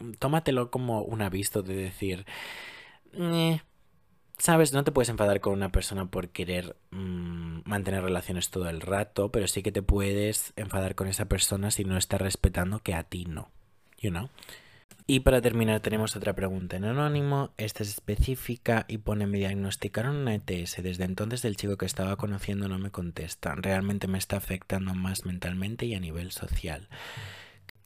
[0.00, 2.24] mm, tómatelo como un aviso de decir...
[3.12, 3.60] Eh,
[4.38, 8.82] Sabes, no te puedes enfadar con una persona por querer mm, mantener relaciones todo el
[8.82, 12.94] rato, pero sí que te puedes enfadar con esa persona si no está respetando que
[12.94, 13.50] a ti no.
[13.98, 14.28] You know?
[15.08, 20.16] Y para terminar tenemos otra pregunta en anónimo, esta es específica y pone me diagnosticaron
[20.16, 24.36] una ETS, desde entonces el chico que estaba conociendo no me contesta, realmente me está
[24.36, 26.88] afectando más mentalmente y a nivel social.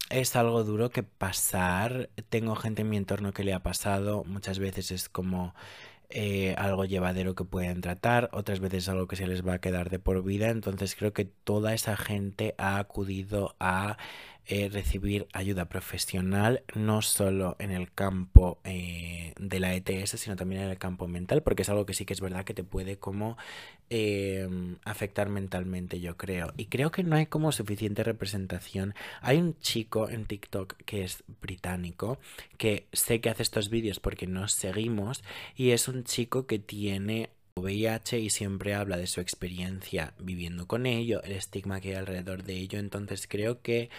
[0.09, 4.59] Es algo duro que pasar, tengo gente en mi entorno que le ha pasado, muchas
[4.59, 5.55] veces es como
[6.11, 9.91] eh, algo llevadero que pueden tratar, otras veces algo que se les va a quedar
[9.91, 10.51] de por vida.
[10.51, 13.97] Entonces creo que toda esa gente ha acudido a
[14.47, 20.63] eh, recibir ayuda profesional, no solo en el campo eh, de la ETS, sino también
[20.63, 22.99] en el campo mental, porque es algo que sí que es verdad que te puede
[22.99, 23.37] como
[23.91, 26.53] em, afectar mentalmente, yo creo.
[26.57, 28.95] Y creo que no hay como suficiente representación.
[29.21, 32.19] Hay un chico en TikTok que es británico,
[32.59, 35.23] que sé que hace estos vídeos porque nos seguimos,
[35.55, 40.87] y es un chico que tiene VIH y siempre habla de su experiencia viviendo con
[40.87, 43.91] ello, el estigma que hay alrededor de ello, entonces creo que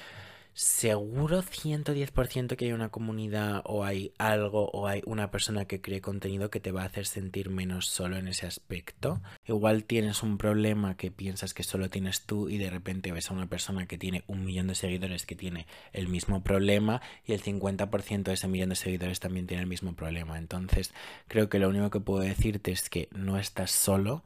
[0.54, 6.02] seguro 110% que hay una comunidad o hay algo o hay una persona que cree
[6.02, 9.22] contenido que te va a hacer sentir menos solo en ese aspecto.
[9.48, 13.34] Igual tienes un problema que piensas que solo tienes tú y de repente ves a
[13.34, 17.42] una persona que tiene un millón de seguidores que tiene el mismo problema y el
[17.42, 20.38] 50% de ese millón de seguidores también tiene el mismo problema.
[20.38, 20.94] Entonces
[21.28, 24.24] creo que lo único que puedo decirte es que no estás solo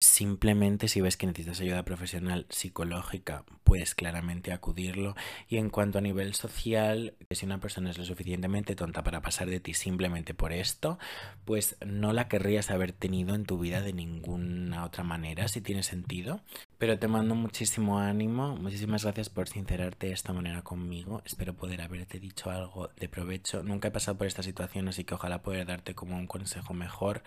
[0.00, 5.16] Simplemente si ves que necesitas ayuda profesional psicológica, puedes claramente acudirlo.
[5.48, 9.50] Y en cuanto a nivel social, si una persona es lo suficientemente tonta para pasar
[9.50, 11.00] de ti simplemente por esto,
[11.44, 15.82] pues no la querrías haber tenido en tu vida de ninguna otra manera, si tiene
[15.82, 16.42] sentido.
[16.78, 21.22] Pero te mando muchísimo ánimo, muchísimas gracias por sincerarte de esta manera conmigo.
[21.24, 23.64] Espero poder haberte dicho algo de provecho.
[23.64, 27.24] Nunca he pasado por esta situación, así que ojalá pueda darte como un consejo mejor.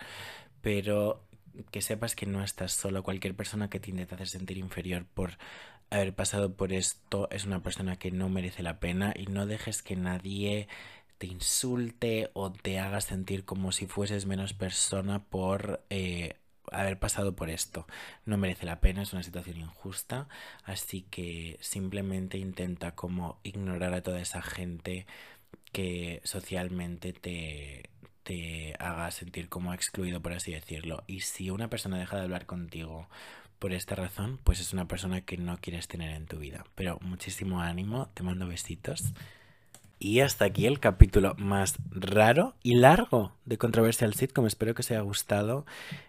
[0.62, 1.22] Pero
[1.70, 3.02] que sepas que no estás solo.
[3.02, 5.38] Cualquier persona que te intenta hacer sentir inferior por
[5.90, 9.82] haber pasado por esto es una persona que no merece la pena y no dejes
[9.82, 10.68] que nadie
[11.18, 16.36] te insulte o te haga sentir como si fueses menos persona por eh,
[16.72, 17.86] haber pasado por esto.
[18.24, 20.28] No merece la pena, es una situación injusta,
[20.64, 25.06] así que simplemente intenta como ignorar a toda esa gente
[25.72, 27.90] que socialmente te,
[28.22, 31.04] te haga sentir como excluido, por así decirlo.
[31.06, 33.08] Y si una persona deja de hablar contigo
[33.58, 36.64] por esta razón, pues es una persona que no quieres tener en tu vida.
[36.74, 39.12] Pero muchísimo ánimo, te mando besitos.
[40.04, 44.46] Y hasta aquí el capítulo más raro y largo de Controversial Sitcom.
[44.46, 45.64] Espero que os haya gustado.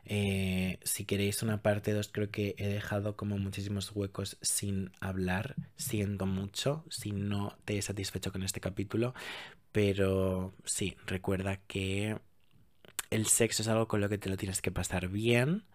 [0.05, 5.53] Eh, si queréis una parte 2, creo que he dejado como muchísimos huecos sin hablar.
[5.75, 9.13] Siento mucho si no te he satisfecho con este capítulo.
[9.71, 12.17] Pero sí, recuerda que
[13.11, 15.65] el sexo es algo con lo que te lo tienes que pasar bien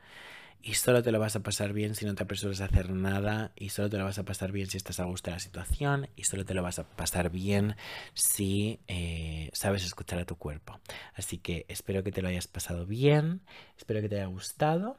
[0.63, 3.53] y solo te lo vas a pasar bien si no te apresuras a hacer nada
[3.57, 6.09] y solo te lo vas a pasar bien si estás a gusto de la situación
[6.17, 7.77] y solo te lo vas a pasar bien
[8.15, 10.81] si eh, sabes escuchar a tu cuerpo.
[11.15, 13.41] Así que espero que te lo hayas pasado bien,
[13.77, 14.99] espero que te haya gustado.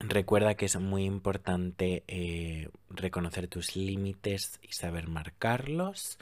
[0.00, 6.18] Recuerda que es muy importante eh, reconocer tus límites y saber marcarlos.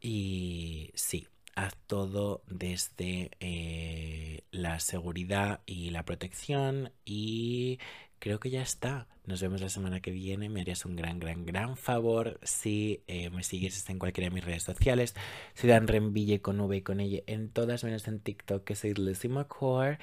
[0.00, 1.26] Y sí,
[1.58, 7.80] haz todo desde eh, la seguridad y la protección y
[8.20, 9.08] creo que ya está.
[9.26, 10.48] Nos vemos la semana que viene.
[10.48, 14.44] Me harías un gran, gran, gran favor si eh, me sigues en cualquiera de mis
[14.44, 15.16] redes sociales.
[15.54, 18.94] Soy Dan Renville con V y con ella en todas, menos en TikTok, que soy
[18.94, 19.98] Lizzie McCore.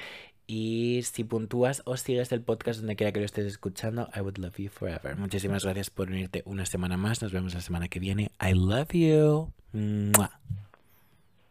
[0.48, 4.38] Y si puntúas o sigues el podcast donde quiera que lo estés escuchando, I would
[4.38, 5.16] love you forever.
[5.16, 7.22] Muchísimas gracias por unirte una semana más.
[7.22, 8.30] Nos vemos la semana que viene.
[8.42, 9.54] I love you.